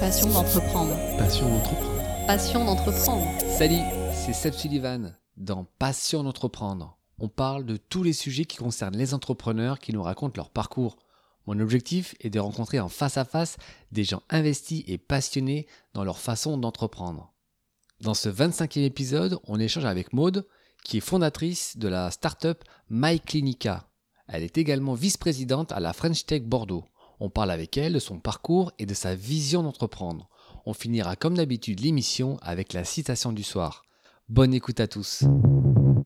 Passion 0.00 0.28
d'entreprendre. 0.30 0.94
Passion 1.18 1.48
d'entreprendre. 1.48 2.26
Passion 2.28 2.64
d'entreprendre. 2.64 3.26
Salut, 3.58 3.82
c'est 4.14 4.32
Seb 4.32 4.54
Sullivan. 4.54 5.16
Dans 5.36 5.64
Passion 5.64 6.22
d'entreprendre, 6.22 6.96
on 7.18 7.28
parle 7.28 7.66
de 7.66 7.76
tous 7.76 8.04
les 8.04 8.12
sujets 8.12 8.44
qui 8.44 8.58
concernent 8.58 8.96
les 8.96 9.12
entrepreneurs 9.12 9.80
qui 9.80 9.92
nous 9.92 10.02
racontent 10.02 10.34
leur 10.36 10.50
parcours. 10.50 10.98
Mon 11.48 11.58
objectif 11.58 12.14
est 12.20 12.30
de 12.30 12.38
rencontrer 12.38 12.78
en 12.78 12.88
face 12.88 13.16
à 13.16 13.24
face 13.24 13.56
des 13.90 14.04
gens 14.04 14.22
investis 14.30 14.84
et 14.86 14.98
passionnés 14.98 15.66
dans 15.94 16.04
leur 16.04 16.18
façon 16.18 16.58
d'entreprendre. 16.58 17.34
Dans 18.00 18.14
ce 18.14 18.28
25e 18.28 18.84
épisode, 18.84 19.40
on 19.48 19.58
échange 19.58 19.84
avec 19.84 20.12
Maude, 20.12 20.46
qui 20.84 20.98
est 20.98 21.00
fondatrice 21.00 21.76
de 21.76 21.88
la 21.88 22.12
startup 22.12 22.62
MyClinica. 22.88 23.88
Elle 24.28 24.44
est 24.44 24.58
également 24.58 24.94
vice-présidente 24.94 25.72
à 25.72 25.80
la 25.80 25.92
French 25.92 26.24
Tech 26.24 26.42
Bordeaux. 26.44 26.84
On 27.20 27.30
parle 27.30 27.50
avec 27.50 27.76
elle 27.76 27.94
de 27.94 27.98
son 27.98 28.20
parcours 28.20 28.70
et 28.78 28.86
de 28.86 28.94
sa 28.94 29.16
vision 29.16 29.64
d'entreprendre. 29.64 30.28
On 30.66 30.72
finira 30.72 31.16
comme 31.16 31.36
d'habitude 31.36 31.80
l'émission 31.80 32.36
avec 32.42 32.72
la 32.72 32.84
citation 32.84 33.32
du 33.32 33.42
soir. 33.42 33.84
Bonne 34.28 34.54
écoute 34.54 34.78
à 34.78 34.86
tous. 34.86 35.24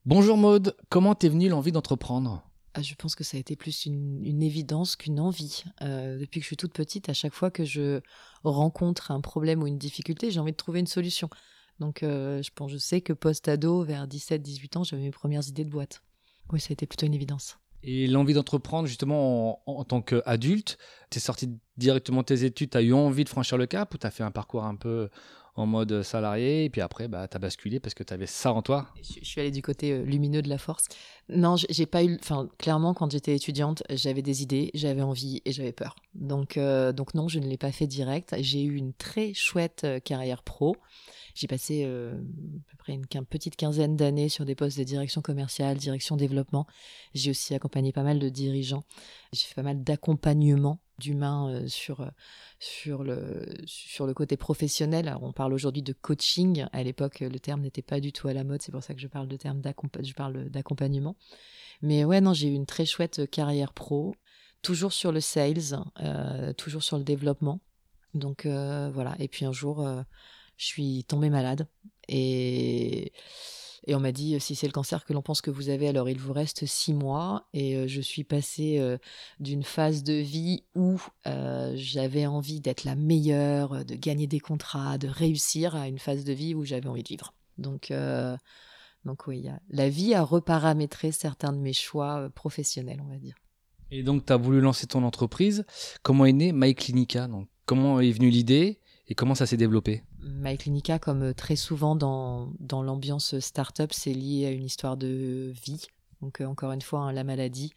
Bonjour 0.07 0.39
Maude, 0.39 0.75
comment 0.89 1.15
t'es 1.15 1.29
venue 1.29 1.51
l'envie 1.51 1.73
d'entreprendre? 1.73 2.43
Ah, 2.73 2.81
je 2.81 2.95
pense 2.95 3.15
que 3.15 3.25
ça 3.25 3.37
a 3.37 3.41
été 3.41 3.57
plus 3.57 3.85
une, 3.85 4.43
évidence 4.43 4.97
qu'une 4.97 5.21
envie. 5.21 5.65
Euh, 5.83 6.19
depuis 6.19 6.41
que 6.41 6.45
je 6.45 6.49
suis 6.49 6.57
toute 6.57 6.73
petite, 6.73 7.11
à 7.11 7.13
chaque 7.13 7.35
fois 7.35 7.51
que 7.51 7.65
je 7.67 8.01
rencontre 8.43 9.11
un 9.11 9.21
problème 9.21 9.63
ou 9.63 9.67
une 9.67 9.77
difficulté, 9.77 10.31
j'ai 10.31 10.41
envie 10.41 10.53
de 10.53 10.57
trouver 10.57 10.81
une 10.81 10.87
solution. 10.87 11.29
Donc 11.79 12.03
euh, 12.03 12.43
je 12.43 12.51
pense, 12.55 12.71
je 12.71 12.79
sais 12.79 13.03
que 13.03 13.13
post-ado, 13.13 13.85
vers 13.85 14.07
17-18 14.07 14.79
ans, 14.79 14.85
j'avais 14.85 15.03
mes 15.03 15.11
premières 15.11 15.47
idées 15.47 15.65
de 15.65 15.71
boîte. 15.71 16.03
Oui, 16.51 16.61
ça 16.61 16.69
a 16.71 16.73
été 16.73 16.87
plutôt 16.87 17.05
une 17.05 17.15
évidence. 17.15 17.59
Et 17.85 18.07
l'envie 18.07 18.35
d'entreprendre 18.35 18.87
justement 18.87 19.63
en, 19.67 19.85
tant 19.85 20.03
qu'adulte, 20.03 20.79
tu 21.11 21.19
es 21.19 21.21
sorti 21.21 21.51
directement 21.77 22.21
de 22.21 22.27
tes 22.27 22.45
études, 22.45 22.71
tu 22.71 22.79
as 22.79 22.83
eu 22.83 22.93
envie 22.93 23.25
de 23.25 23.29
franchir 23.29 23.59
le 23.59 23.67
cap 23.67 23.93
ou 23.95 23.99
tu 23.99 24.07
as 24.07 24.11
fait 24.11 24.23
un 24.23 24.31
parcours 24.31 24.65
un 24.65 24.77
peu 24.77 25.09
en 25.55 25.67
mode 25.67 26.03
salarié 26.03 26.65
et 26.65 26.71
puis 26.71 26.81
après 26.81 27.09
bah, 27.09 27.29
tu 27.29 27.37
as 27.37 27.41
basculé 27.41 27.79
parce 27.79 27.95
que 27.95 28.03
tu 28.03 28.15
avais 28.15 28.27
ça 28.27 28.53
en 28.53 28.63
toi? 28.63 28.89
Je, 29.03 29.25
suis 29.25 29.41
allée 29.41 29.51
du 29.51 29.63
côté 29.63 29.93
euh, 29.93 30.03
lumineux 30.03 30.43
de 30.43 30.49
la 30.49 30.59
force. 30.59 30.87
Non, 31.29 31.57
j'ai 31.57 31.87
pas 31.87 32.05
eu. 32.05 32.19
Enfin, 32.21 32.49
clairement, 32.59 32.95
quand 32.95 33.11
j'étais 33.11 33.35
étudiante, 33.35 33.83
j'avais 33.91 34.23
des 34.23 34.43
idées, 34.43 34.71
j'avais 34.75 35.03
envie 35.03 35.43
et 35.45 35.53
j'avais 35.53 35.73
peur. 35.73 35.97
Donc, 36.23 36.57
euh, 36.57 36.93
donc 36.93 37.15
non, 37.15 37.29
je 37.29 37.39
ne 37.39 37.47
l'ai 37.47 37.59
pas 37.59 37.73
fait 37.73 37.87
direct. 37.87 38.35
J'ai 38.41 38.63
eu 38.63 38.77
une 38.77 38.95
très 38.95 39.35
chouette 39.35 39.83
euh, 39.85 40.01
carrière 40.01 40.43
pro. 40.43 40.77
J'ai 41.35 41.47
passé 41.47 41.83
euh, 41.85 42.15
à 42.15 42.71
peu 42.71 42.77
près 42.79 42.93
une, 42.93 43.07
petite 43.07 43.57
quinzaine 43.57 43.97
d'années 43.97 44.29
sur 44.29 44.45
des 44.45 44.55
postes 44.55 44.79
de 44.79 44.85
direction 44.85 45.23
commerciale, 45.23 45.79
direction 45.79 46.17
développement. 46.17 46.67
J'ai 47.15 47.31
aussi 47.31 47.55
accompagné 47.55 47.93
pas 47.93 48.03
mal 48.03 48.19
de 48.19 48.29
dirigeants. 48.29 48.85
J'ai 49.33 49.47
fait 49.47 49.55
pas 49.55 49.63
mal 49.63 49.83
d'accompagnement 49.83 50.81
d'humains 50.99 51.51
euh, 51.51 51.69
sur, 51.69 52.03
euh, 52.03 52.09
sur, 52.59 53.03
le, 53.03 53.47
sur 53.65 54.07
le 54.07 54.15
côté 54.15 54.37
professionnel. 54.37 55.17
on 55.23 55.33
parle 55.33 55.55
aujourd'hui 55.55 55.83
de 55.83 55.93
coaching. 55.93 56.67
À 56.73 56.83
l'époque, 56.83 57.21
le 57.21 57.41
terme 57.41 57.63
n'était 57.63 57.83
pas 57.83 58.01
du 58.01 58.13
tout 58.13 58.29
à 58.29 58.35
la 58.35 58.45
mode. 58.45 58.61
C'est 58.63 58.73
pour 58.73 58.83
ça 58.83 58.95
que 58.95 59.01
je 59.01 59.09
parle 59.09 59.29
de 59.29 59.37
terme 59.37 59.61
d'accompagnement. 59.61 61.17
Mais 61.81 62.05
ouais, 62.05 62.21
non, 62.21 62.35
j'ai 62.35 62.49
eu 62.49 62.55
une 62.55 62.67
très 62.67 62.85
chouette 62.85 63.29
carrière 63.31 63.73
pro. 63.73 64.15
Toujours 64.63 64.93
sur 64.93 65.13
le 65.13 65.21
sales, 65.21 65.77
toujours 66.57 66.83
sur 66.83 66.97
le 66.99 67.05
développement. 67.05 67.61
Donc 68.15 68.47
voilà. 68.47 69.17
Et 69.19 69.29
puis 69.29 69.45
un 69.45 69.53
jour, 69.53 69.87
je 70.57 70.65
suis 70.65 71.05
tombée 71.05 71.31
malade 71.31 71.67
et, 72.09 73.13
on 73.89 73.99
m'a 73.99 74.13
dit 74.13 74.39
si 74.39 74.55
c'est 74.55 74.67
le 74.67 74.73
cancer 74.73 75.05
que 75.05 75.13
l'on 75.13 75.23
pense 75.23 75.41
que 75.41 75.51
vous 75.51 75.69
avez, 75.69 75.89
alors 75.89 76.09
il 76.09 76.19
vous 76.19 76.33
reste 76.33 76.67
six 76.67 76.95
mois. 76.95 77.49
Et 77.53 77.77
euh, 77.77 77.89
je 77.89 78.01
suis 78.01 78.23
passée 78.23 78.79
euh, 78.79 78.97
d'une 79.41 79.65
phase 79.65 80.05
de 80.05 80.13
vie 80.13 80.65
où 80.77 81.01
euh, 81.27 81.73
j'avais 81.75 82.27
envie 82.27 82.61
d'être 82.61 82.85
la 82.85 82.95
meilleure, 82.95 83.85
de 83.85 83.97
gagner 83.97 84.29
des 84.29 84.39
contrats, 84.39 84.99
de 84.99 85.09
réussir, 85.09 85.75
à 85.75 85.89
une 85.89 85.99
phase 85.99 86.23
de 86.25 86.33
vie 86.33 86.55
où 86.55 86.65
j'avais 86.65 86.89
envie 86.89 87.03
de 87.03 87.09
vivre. 87.09 87.35
Donc, 87.59 87.93
donc 89.05 89.27
oui, 89.27 89.47
la 89.69 89.89
vie 89.89 90.15
a 90.15 90.23
reparamétré 90.23 91.13
certains 91.13 91.53
de 91.53 91.59
mes 91.59 91.73
choix 91.73 92.31
professionnels, 92.35 93.01
on 93.05 93.11
va 93.11 93.19
dire. 93.19 93.35
Et 93.95 94.03
donc, 94.03 94.27
tu 94.27 94.33
as 94.33 94.39
voulu 94.39 94.61
lancer 94.61 94.87
ton 94.87 95.05
entreprise. 95.05 95.65
Comment 96.03 96.25
est 96.25 96.33
née 96.33 96.53
MyClinica? 96.53 97.29
Donc, 97.29 97.47
Comment 97.67 98.01
est 98.01 98.11
venue 98.11 98.31
l'idée? 98.31 98.81
Et 99.09 99.15
comment 99.15 99.35
ça 99.35 99.47
s'est 99.47 99.57
développé? 99.57 100.03
MyClinica, 100.21 100.99
comme 100.99 101.23
euh, 101.23 101.33
très 101.33 101.57
souvent 101.57 101.95
dans, 101.95 102.53
dans 102.59 102.83
l'ambiance 102.83 103.39
startup, 103.39 103.93
c'est 103.93 104.13
lié 104.13 104.47
à 104.47 104.51
une 104.51 104.65
histoire 104.65 104.97
de 104.97 105.53
vie. 105.65 105.83
Donc, 106.23 106.41
euh, 106.41 106.47
encore 106.47 106.73
une 106.73 106.81
fois, 106.81 107.01
hein, 107.01 107.13
la 107.13 107.25
maladie. 107.25 107.75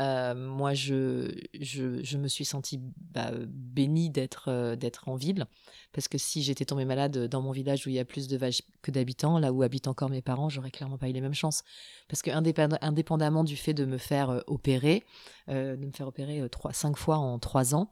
Euh, 0.00 0.34
moi, 0.34 0.74
je, 0.74 1.32
je, 1.58 2.18
me 2.18 2.28
suis 2.28 2.44
sentie 2.44 2.80
bah, 3.12 3.30
bénie 3.48 4.10
d'être 4.10 4.74
d'être 4.74 5.08
en 5.08 5.16
ville. 5.16 5.46
Parce 5.92 6.08
que 6.08 6.18
si 6.18 6.42
j'étais 6.42 6.66
tombée 6.66 6.84
malade 6.84 7.28
dans 7.28 7.40
mon 7.40 7.52
village 7.52 7.86
où 7.86 7.88
il 7.88 7.94
y 7.94 7.98
a 7.98 8.04
plus 8.04 8.28
de 8.28 8.36
vaches 8.36 8.60
que 8.82 8.90
d'habitants, 8.90 9.38
là 9.38 9.52
où 9.52 9.62
habitent 9.62 9.88
encore 9.88 10.10
mes 10.10 10.20
parents, 10.20 10.50
j'aurais 10.50 10.70
clairement 10.70 10.98
pas 10.98 11.08
eu 11.08 11.12
les 11.12 11.22
mêmes 11.22 11.34
chances. 11.34 11.62
Parce 12.08 12.20
que 12.20 12.30
indépendamment 12.30 13.44
du 13.44 13.56
fait 13.56 13.72
de 13.72 13.86
me 13.86 13.96
faire 13.96 14.42
opérer, 14.48 15.04
de 15.48 15.76
me 15.76 15.92
faire 15.92 16.08
opérer 16.08 16.46
trois, 16.50 16.74
cinq 16.74 16.98
fois 16.98 17.16
en 17.16 17.38
trois 17.38 17.74
ans, 17.74 17.90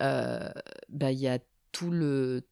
bah, 0.00 1.12
il 1.12 1.18
y 1.18 1.28
a 1.28 1.38
tout 1.72 1.90
le 1.90 2.47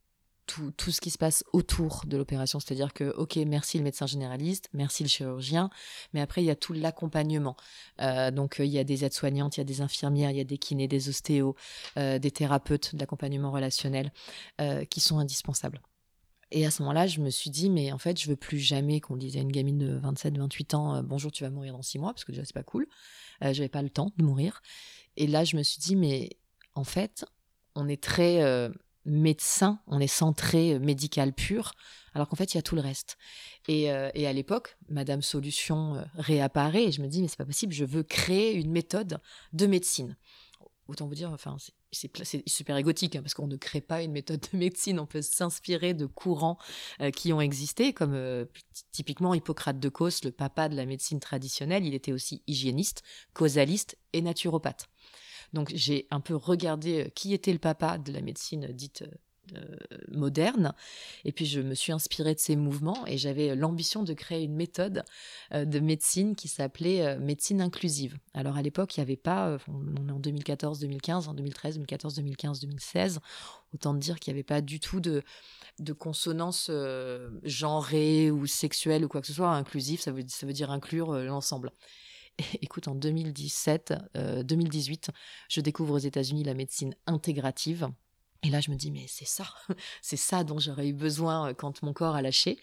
tout, 0.46 0.70
tout, 0.76 0.90
ce 0.90 1.00
qui 1.00 1.10
se 1.10 1.18
passe 1.18 1.44
autour 1.52 2.02
de 2.06 2.16
l'opération. 2.16 2.60
C'est-à-dire 2.60 2.92
que, 2.92 3.04
ok, 3.16 3.36
merci 3.46 3.78
le 3.78 3.84
médecin 3.84 4.06
généraliste, 4.06 4.68
merci 4.72 5.02
le 5.02 5.08
chirurgien, 5.08 5.70
mais 6.12 6.20
après, 6.20 6.42
il 6.42 6.46
y 6.46 6.50
a 6.50 6.56
tout 6.56 6.72
l'accompagnement. 6.72 7.56
Euh, 8.00 8.30
donc, 8.30 8.56
il 8.58 8.66
y 8.66 8.78
a 8.78 8.84
des 8.84 9.04
aides-soignantes, 9.04 9.56
il 9.56 9.60
y 9.60 9.62
a 9.62 9.64
des 9.64 9.80
infirmières, 9.80 10.30
il 10.30 10.36
y 10.36 10.40
a 10.40 10.44
des 10.44 10.58
kinés, 10.58 10.88
des 10.88 11.08
ostéos, 11.08 11.56
euh, 11.98 12.18
des 12.18 12.30
thérapeutes 12.30 12.94
d'accompagnement 12.94 13.50
relationnel 13.50 14.12
euh, 14.60 14.84
qui 14.84 15.00
sont 15.00 15.18
indispensables. 15.18 15.80
Et 16.52 16.64
à 16.64 16.70
ce 16.70 16.82
moment-là, 16.82 17.06
je 17.08 17.20
me 17.20 17.30
suis 17.30 17.50
dit, 17.50 17.68
mais 17.68 17.90
en 17.90 17.98
fait, 17.98 18.20
je 18.20 18.28
veux 18.28 18.36
plus 18.36 18.60
jamais 18.60 19.00
qu'on 19.00 19.16
dise 19.16 19.36
à 19.36 19.40
une 19.40 19.50
gamine 19.50 19.78
de 19.78 19.98
27, 19.98 20.38
28 20.38 20.74
ans, 20.74 21.02
bonjour, 21.02 21.32
tu 21.32 21.42
vas 21.42 21.50
mourir 21.50 21.72
dans 21.72 21.82
six 21.82 21.98
mois, 21.98 22.12
parce 22.12 22.24
que 22.24 22.30
déjà, 22.30 22.44
c'est 22.44 22.54
pas 22.54 22.62
cool. 22.62 22.86
Je 23.40 23.48
n'avais 23.48 23.68
pas 23.68 23.82
le 23.82 23.90
temps 23.90 24.12
de 24.16 24.24
mourir. 24.24 24.62
Et 25.16 25.26
là, 25.26 25.42
je 25.42 25.56
me 25.56 25.64
suis 25.64 25.80
dit, 25.80 25.96
mais 25.96 26.30
en 26.74 26.84
fait, 26.84 27.24
on 27.74 27.88
est 27.88 28.00
très 28.00 28.70
médecin, 29.06 29.80
on 29.86 30.00
est 30.00 30.06
centré 30.06 30.74
euh, 30.74 30.78
médical 30.78 31.32
pur, 31.32 31.72
alors 32.12 32.28
qu'en 32.28 32.36
fait, 32.36 32.52
il 32.52 32.56
y 32.56 32.58
a 32.58 32.62
tout 32.62 32.74
le 32.74 32.80
reste. 32.80 33.16
Et, 33.68 33.90
euh, 33.90 34.10
à 34.14 34.32
l'époque, 34.32 34.76
Madame 34.88 35.22
Solution 35.22 35.94
euh, 35.94 36.02
réapparaît 36.16 36.84
et 36.84 36.92
je 36.92 37.00
me 37.00 37.08
dis, 37.08 37.22
mais 37.22 37.28
c'est 37.28 37.38
pas 37.38 37.46
possible, 37.46 37.72
je 37.72 37.84
veux 37.84 38.02
créer 38.02 38.54
une 38.54 38.70
méthode 38.70 39.20
de 39.52 39.66
médecine. 39.66 40.16
Autant 40.88 41.06
vous 41.08 41.14
dire, 41.14 41.30
enfin, 41.32 41.56
c'est 41.90 42.42
super 42.46 42.76
égotique, 42.76 43.16
hein, 43.16 43.22
parce 43.22 43.34
qu'on 43.34 43.48
ne 43.48 43.56
crée 43.56 43.80
pas 43.80 44.02
une 44.02 44.12
méthode 44.12 44.40
de 44.52 44.58
médecine, 44.58 45.00
on 45.00 45.06
peut 45.06 45.22
s'inspirer 45.22 45.94
de 45.94 46.06
courants 46.06 46.58
qui 47.16 47.32
ont 47.32 47.40
existé, 47.40 47.92
comme 47.92 48.46
typiquement 48.92 49.34
Hippocrate 49.34 49.80
de 49.80 49.88
Cos, 49.88 50.22
le 50.22 50.30
papa 50.30 50.68
de 50.68 50.76
la 50.76 50.86
médecine 50.86 51.18
traditionnelle, 51.18 51.84
il 51.84 51.94
était 51.94 52.12
aussi 52.12 52.44
hygiéniste, 52.46 53.02
causaliste 53.34 53.98
et 54.12 54.22
naturopathe. 54.22 54.88
Donc 55.52 55.70
j'ai 55.74 56.06
un 56.10 56.20
peu 56.20 56.34
regardé 56.34 57.04
euh, 57.04 57.08
qui 57.14 57.34
était 57.34 57.52
le 57.52 57.58
papa 57.58 57.98
de 57.98 58.12
la 58.12 58.20
médecine 58.20 58.68
dite 58.72 59.04
euh, 59.54 59.76
moderne. 60.08 60.74
Et 61.24 61.30
puis 61.30 61.46
je 61.46 61.60
me 61.60 61.74
suis 61.74 61.92
inspirée 61.92 62.34
de 62.34 62.40
ces 62.40 62.56
mouvements 62.56 63.06
et 63.06 63.16
j'avais 63.16 63.54
l'ambition 63.54 64.02
de 64.02 64.12
créer 64.12 64.42
une 64.42 64.56
méthode 64.56 65.04
euh, 65.54 65.64
de 65.64 65.78
médecine 65.78 66.34
qui 66.34 66.48
s'appelait 66.48 67.16
médecine 67.18 67.60
inclusive. 67.60 68.18
Alors 68.34 68.56
à 68.56 68.62
l'époque, 68.62 68.96
il 68.96 69.00
n'y 69.00 69.02
avait 69.02 69.16
pas, 69.16 69.58
on 69.68 70.08
est 70.08 70.12
en 70.12 70.18
2014, 70.18 70.80
2015, 70.80 71.28
en 71.28 71.34
2013, 71.34 71.74
2014, 71.74 72.14
2015, 72.16 72.60
2016, 72.60 73.20
autant 73.72 73.94
dire 73.94 74.18
qu'il 74.18 74.32
n'y 74.32 74.38
avait 74.38 74.44
pas 74.44 74.60
du 74.60 74.80
tout 74.80 74.98
de, 74.98 75.22
de 75.78 75.92
consonance 75.92 76.70
genrée 77.44 78.32
ou 78.32 78.46
sexuelle 78.46 79.04
ou 79.04 79.08
quoi 79.08 79.20
que 79.20 79.28
ce 79.28 79.32
soit. 79.32 79.50
Inclusive, 79.50 80.00
ça 80.00 80.10
veut, 80.10 80.24
ça 80.26 80.46
veut 80.46 80.52
dire 80.52 80.72
inclure 80.72 81.12
l'ensemble. 81.18 81.70
écoute, 82.62 82.88
en 82.88 82.94
2017, 82.94 83.94
2018, 84.44 85.08
euh, 85.08 85.12
je 85.48 85.60
découvre 85.60 85.94
aux 85.94 85.98
États-Unis 85.98 86.44
la 86.44 86.54
médecine 86.54 86.94
intégrative. 87.06 87.88
Et 88.42 88.50
là, 88.50 88.60
je 88.60 88.70
me 88.70 88.76
dis, 88.76 88.90
mais 88.90 89.06
c'est 89.08 89.26
ça, 89.26 89.46
c'est 90.02 90.16
ça 90.16 90.44
dont 90.44 90.58
j'aurais 90.58 90.88
eu 90.88 90.92
besoin 90.92 91.50
euh, 91.50 91.54
quand 91.54 91.82
mon 91.82 91.92
corps 91.92 92.14
a 92.14 92.22
lâché. 92.22 92.58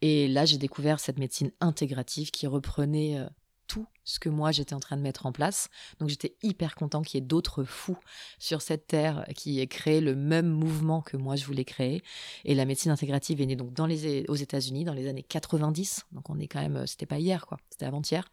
Et 0.00 0.28
là, 0.28 0.44
j'ai 0.44 0.58
découvert 0.58 1.00
cette 1.00 1.18
médecine 1.18 1.50
intégrative 1.60 2.30
qui 2.30 2.46
reprenait 2.46 3.18
euh, 3.18 3.26
tout 3.66 3.86
ce 4.08 4.18
que 4.18 4.30
moi 4.30 4.52
j'étais 4.52 4.74
en 4.74 4.80
train 4.80 4.96
de 4.96 5.02
mettre 5.02 5.26
en 5.26 5.32
place. 5.32 5.68
Donc 6.00 6.08
j'étais 6.08 6.34
hyper 6.42 6.74
content 6.74 7.02
qu'il 7.02 7.20
y 7.20 7.22
ait 7.22 7.26
d'autres 7.26 7.62
fous 7.62 7.98
sur 8.38 8.62
cette 8.62 8.86
terre 8.86 9.26
qui 9.36 9.60
aient 9.60 9.66
créé 9.66 10.00
le 10.00 10.16
même 10.16 10.48
mouvement 10.48 11.02
que 11.02 11.16
moi 11.16 11.36
je 11.36 11.44
voulais 11.44 11.64
créer. 11.66 12.02
Et 12.44 12.54
la 12.54 12.64
médecine 12.64 12.90
intégrative 12.90 13.40
est 13.40 13.46
née 13.46 13.56
donc 13.56 13.74
dans 13.74 13.86
les, 13.86 14.24
aux 14.28 14.34
États-Unis 14.34 14.84
dans 14.84 14.94
les 14.94 15.08
années 15.08 15.22
90. 15.22 16.06
Donc 16.12 16.30
on 16.30 16.38
est 16.38 16.48
quand 16.48 16.60
même, 16.60 16.86
c'était 16.86 17.06
pas 17.06 17.18
hier 17.18 17.46
quoi, 17.46 17.58
c'était 17.70 17.84
avant-hier. 17.84 18.24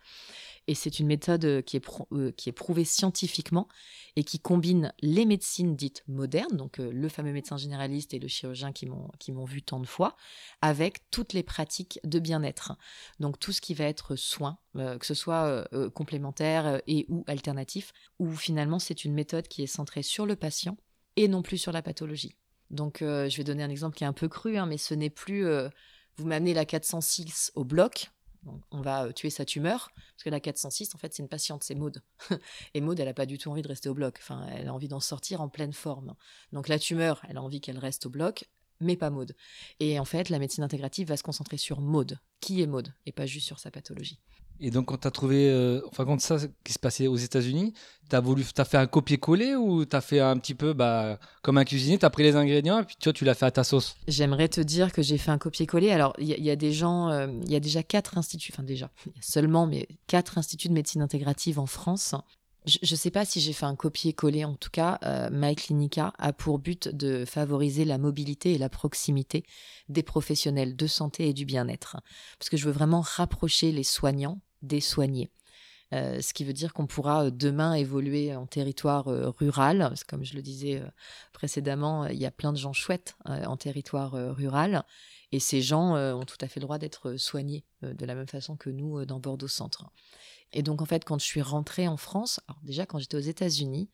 Et 0.67 0.73
c'est 0.73 0.99
une 0.99 1.07
méthode 1.07 1.45
euh, 1.45 1.61
qui 1.61 1.77
est, 1.77 1.85
euh, 2.11 2.31
qui 2.31 2.49
est 2.49 2.53
prouvée 2.53 2.85
scientifiquement 2.85 3.67
et 4.15 4.23
qui 4.23 4.39
combine 4.39 4.93
les 5.01 5.25
médecines 5.25 5.75
dites 5.75 6.03
modernes, 6.07 6.55
donc 6.55 6.79
euh, 6.79 6.89
le 6.91 7.09
fameux 7.09 7.33
médecin 7.33 7.57
généraliste 7.57 8.13
et 8.13 8.19
le 8.19 8.27
chirurgien 8.27 8.71
qui 8.71 8.87
m'ont 8.87 9.45
vu 9.45 9.61
tant 9.61 9.79
de 9.79 9.85
fois, 9.85 10.15
avec 10.61 11.09
toutes 11.11 11.33
les 11.33 11.43
pratiques 11.43 11.99
de 12.03 12.19
bien-être. 12.19 12.73
Donc 13.19 13.39
tout 13.39 13.51
ce 13.51 13.61
qui 13.61 13.73
va 13.73 13.85
être 13.85 14.15
soin, 14.15 14.57
que 14.73 15.05
ce 15.05 15.13
soit 15.13 15.64
complémentaire 15.93 16.81
et 16.87 17.05
ou 17.09 17.23
alternatif, 17.27 17.93
où 18.19 18.31
finalement 18.31 18.79
c'est 18.79 19.05
une 19.05 19.13
méthode 19.13 19.47
qui 19.47 19.63
est 19.63 19.67
centrée 19.67 20.03
sur 20.03 20.25
le 20.25 20.35
patient 20.35 20.77
et 21.15 21.27
non 21.27 21.41
plus 21.41 21.57
sur 21.57 21.71
la 21.71 21.81
pathologie. 21.81 22.35
Donc, 22.71 22.97
je 23.01 23.37
vais 23.37 23.43
donner 23.43 23.63
un 23.63 23.69
exemple 23.69 23.95
qui 23.95 24.03
est 24.03 24.07
un 24.07 24.13
peu 24.13 24.27
cru, 24.27 24.57
hein, 24.57 24.65
mais 24.65 24.77
ce 24.77 24.93
n'est 24.93 25.09
plus 25.09 25.45
vous 26.17 26.25
m'amenez 26.25 26.53
la 26.53 26.65
406 26.65 27.51
au 27.55 27.63
bloc, 27.63 28.11
on 28.71 28.81
va 28.81 29.11
tuer 29.11 29.29
sa 29.29 29.43
tumeur, 29.43 29.89
parce 29.95 30.23
que 30.23 30.29
la 30.29 30.39
406, 30.39 30.93
en 30.93 30.97
fait, 30.97 31.13
c'est 31.13 31.23
une 31.23 31.29
patiente, 31.29 31.63
c'est 31.63 31.75
Maude. 31.75 32.01
Et 32.73 32.81
Maude, 32.81 32.99
elle 32.99 33.07
n'a 33.07 33.13
pas 33.13 33.25
du 33.25 33.37
tout 33.37 33.49
envie 33.49 33.61
de 33.61 33.67
rester 33.67 33.89
au 33.89 33.93
bloc. 33.93 34.17
Enfin, 34.21 34.45
elle 34.51 34.67
a 34.67 34.73
envie 34.73 34.87
d'en 34.87 34.99
sortir 34.99 35.41
en 35.41 35.49
pleine 35.49 35.73
forme. 35.73 36.15
Donc 36.51 36.67
la 36.67 36.79
tumeur, 36.79 37.21
elle 37.27 37.37
a 37.37 37.41
envie 37.41 37.61
qu'elle 37.61 37.79
reste 37.79 38.05
au 38.05 38.09
bloc 38.09 38.49
mais 38.81 38.97
pas 38.97 39.09
Maude. 39.09 39.37
Et 39.79 39.99
en 39.99 40.05
fait, 40.05 40.27
la 40.27 40.37
médecine 40.37 40.63
intégrative 40.63 41.07
va 41.07 41.15
se 41.15 41.23
concentrer 41.23 41.55
sur 41.55 41.79
Maude, 41.79 42.19
qui 42.41 42.61
est 42.61 42.67
Maude, 42.67 42.93
et 43.05 43.13
pas 43.13 43.25
juste 43.25 43.47
sur 43.47 43.57
sa 43.57 43.71
pathologie. 43.71 44.19
Et 44.59 44.71
donc, 44.71 44.85
quand 44.85 44.97
tu 44.97 45.07
as 45.07 45.11
trouvé, 45.11 45.49
euh, 45.49 45.81
enfin, 45.87 46.05
quand 46.05 46.19
ça 46.21 46.37
qui 46.63 46.73
se 46.73 46.79
passait 46.79 47.07
aux 47.07 47.15
États-Unis, 47.15 47.73
tu 48.09 48.15
as 48.15 48.23
as 48.57 48.65
fait 48.65 48.77
un 48.77 48.87
copier-coller 48.87 49.55
ou 49.55 49.85
tu 49.85 49.95
as 49.95 50.01
fait 50.01 50.19
un 50.19 50.37
petit 50.37 50.55
peu, 50.55 50.73
bah, 50.73 51.19
comme 51.41 51.57
un 51.57 51.65
cuisinier, 51.65 51.97
tu 51.97 52.05
as 52.05 52.09
pris 52.09 52.23
les 52.23 52.35
ingrédients 52.35 52.79
et 52.79 52.83
puis 52.83 52.95
toi, 52.99 53.11
tu 53.11 53.25
l'as 53.25 53.33
fait 53.33 53.45
à 53.45 53.51
ta 53.51 53.63
sauce? 53.63 53.95
J'aimerais 54.07 54.47
te 54.47 54.61
dire 54.61 54.91
que 54.93 55.01
j'ai 55.01 55.17
fait 55.17 55.31
un 55.31 55.37
copier-coller. 55.37 55.91
Alors, 55.91 56.13
il 56.19 56.27
y, 56.27 56.49
a 56.49 56.55
des 56.55 56.71
gens, 56.71 57.09
euh, 57.09 57.27
il 57.43 57.51
y 57.51 57.55
a 57.55 57.59
déjà 57.59 57.83
quatre 57.83 58.17
instituts, 58.17 58.51
enfin, 58.53 58.63
déjà, 58.63 58.89
seulement, 59.21 59.67
mais 59.67 59.87
quatre 60.07 60.37
instituts 60.37 60.69
de 60.69 60.73
médecine 60.73 61.01
intégrative 61.01 61.59
en 61.59 61.65
France 61.65 62.15
je 62.65 62.93
ne 62.93 62.97
sais 62.97 63.11
pas 63.11 63.25
si 63.25 63.39
j'ai 63.39 63.53
fait 63.53 63.65
un 63.65 63.75
copier-coller, 63.75 64.43
en 64.43 64.55
tout 64.55 64.69
cas, 64.69 64.99
euh, 65.03 65.29
MyClinica 65.31 66.13
a 66.17 66.33
pour 66.33 66.59
but 66.59 66.87
de 66.87 67.25
favoriser 67.25 67.85
la 67.85 67.97
mobilité 67.97 68.53
et 68.53 68.57
la 68.57 68.69
proximité 68.69 69.45
des 69.89 70.03
professionnels 70.03 70.75
de 70.75 70.87
santé 70.87 71.29
et 71.29 71.33
du 71.33 71.45
bien-être. 71.45 71.97
Parce 72.39 72.49
que 72.49 72.57
je 72.57 72.65
veux 72.65 72.71
vraiment 72.71 73.01
rapprocher 73.01 73.71
les 73.71 73.83
soignants 73.83 74.41
des 74.61 74.81
soignés. 74.81 75.29
Euh, 75.93 76.19
ce 76.21 76.33
qui 76.33 76.43
veut 76.43 76.53
dire 76.53 76.73
qu'on 76.73 76.87
pourra 76.87 77.25
euh, 77.25 77.29
demain 77.31 77.75
évoluer 77.75 78.35
en 78.35 78.47
territoire 78.47 79.05
rural. 79.37 79.93
comme 80.07 80.25
je 80.25 80.33
le 80.33 80.41
disais 80.41 80.81
précédemment, 81.33 82.07
il 82.07 82.17
y 82.17 82.25
a 82.25 82.31
plein 82.31 82.51
de 82.51 82.57
gens 82.57 82.73
chouettes 82.73 83.15
en 83.25 83.57
territoire 83.57 84.13
rural. 84.35 84.83
Et 85.31 85.39
ces 85.39 85.61
gens 85.61 85.95
ont 85.95 86.25
tout 86.25 86.37
à 86.41 86.47
fait 86.47 86.59
le 86.59 86.65
droit 86.65 86.77
d'être 86.79 87.17
soignés 87.17 87.65
de 87.81 88.05
la 88.05 88.15
même 88.15 88.27
façon 88.27 88.55
que 88.55 88.69
nous 88.69 89.05
dans 89.05 89.19
Bordeaux 89.19 89.47
Centre. 89.47 89.91
Et 90.53 90.63
donc, 90.63 90.81
en 90.81 90.85
fait, 90.85 91.03
quand 91.03 91.19
je 91.19 91.25
suis 91.25 91.41
rentrée 91.41 91.87
en 91.87 91.97
France, 91.97 92.39
déjà, 92.63 92.85
quand 92.85 92.99
j'étais 92.99 93.17
aux 93.17 93.19
États-Unis, 93.19 93.89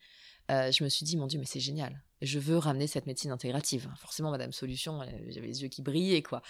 euh, 0.50 0.70
je 0.70 0.84
me 0.84 0.88
suis 0.88 1.04
dit, 1.04 1.16
mon 1.16 1.26
Dieu, 1.26 1.38
mais 1.38 1.46
c'est 1.46 1.60
génial. 1.60 2.02
Je 2.20 2.38
veux 2.38 2.58
ramener 2.58 2.86
cette 2.86 3.06
médecine 3.06 3.32
intégrative. 3.32 3.88
Forcément, 3.98 4.30
Madame 4.30 4.52
Solution, 4.52 5.00
j'avais 5.28 5.46
les 5.46 5.62
yeux 5.62 5.68
qui 5.68 5.82
brillaient, 5.82 6.22
quoi. 6.22 6.42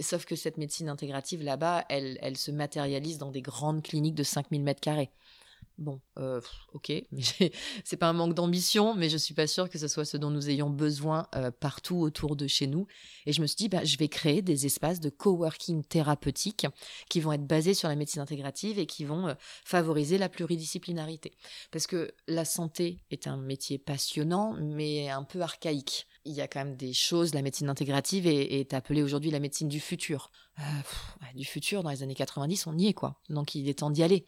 sauf 0.00 0.24
que 0.24 0.34
cette 0.34 0.56
médecine 0.56 0.88
intégrative, 0.88 1.42
là-bas, 1.42 1.84
elle, 1.88 2.18
elle 2.22 2.36
se 2.36 2.50
matérialise 2.50 3.18
dans 3.18 3.30
des 3.30 3.42
grandes 3.42 3.82
cliniques 3.82 4.16
de 4.16 4.24
5000 4.24 4.62
mètres 4.62 4.80
carrés. 4.80 5.10
Bon, 5.78 6.00
euh, 6.18 6.40
ok, 6.74 6.92
c'est 7.84 7.96
pas 7.96 8.08
un 8.08 8.12
manque 8.12 8.34
d'ambition, 8.34 8.94
mais 8.94 9.08
je 9.08 9.16
suis 9.16 9.34
pas 9.34 9.46
sûre 9.46 9.70
que 9.70 9.78
ce 9.78 9.88
soit 9.88 10.04
ce 10.04 10.16
dont 10.16 10.30
nous 10.30 10.50
ayons 10.50 10.70
besoin 10.70 11.26
euh, 11.34 11.50
partout 11.50 11.96
autour 11.96 12.36
de 12.36 12.46
chez 12.46 12.66
nous. 12.66 12.86
Et 13.26 13.32
je 13.32 13.40
me 13.40 13.46
suis 13.46 13.56
dit, 13.56 13.68
bah, 13.68 13.82
je 13.82 13.96
vais 13.96 14.08
créer 14.08 14.42
des 14.42 14.66
espaces 14.66 15.00
de 15.00 15.08
coworking 15.08 15.82
thérapeutique 15.84 16.66
qui 17.08 17.20
vont 17.20 17.32
être 17.32 17.46
basés 17.46 17.74
sur 17.74 17.88
la 17.88 17.96
médecine 17.96 18.20
intégrative 18.20 18.78
et 18.78 18.86
qui 18.86 19.04
vont 19.04 19.28
euh, 19.28 19.34
favoriser 19.64 20.18
la 20.18 20.28
pluridisciplinarité. 20.28 21.32
Parce 21.70 21.86
que 21.86 22.12
la 22.28 22.44
santé 22.44 23.02
est 23.10 23.26
un 23.26 23.38
métier 23.38 23.78
passionnant, 23.78 24.54
mais 24.60 25.08
un 25.08 25.24
peu 25.24 25.40
archaïque. 25.40 26.06
Il 26.24 26.32
y 26.32 26.42
a 26.42 26.48
quand 26.48 26.60
même 26.60 26.76
des 26.76 26.92
choses, 26.92 27.34
la 27.34 27.42
médecine 27.42 27.68
intégrative 27.68 28.26
est, 28.26 28.60
est 28.60 28.74
appelée 28.74 29.02
aujourd'hui 29.02 29.30
la 29.30 29.40
médecine 29.40 29.68
du 29.68 29.80
futur. 29.80 30.30
du 31.34 31.44
futur, 31.44 31.82
dans 31.82 31.90
les 31.90 32.02
années 32.02 32.14
90, 32.14 32.66
on 32.66 32.76
y 32.76 32.88
est, 32.88 32.94
quoi. 32.94 33.20
Donc 33.30 33.54
il 33.54 33.68
est 33.68 33.78
temps 33.78 33.90
d'y 33.90 34.02
aller. 34.02 34.26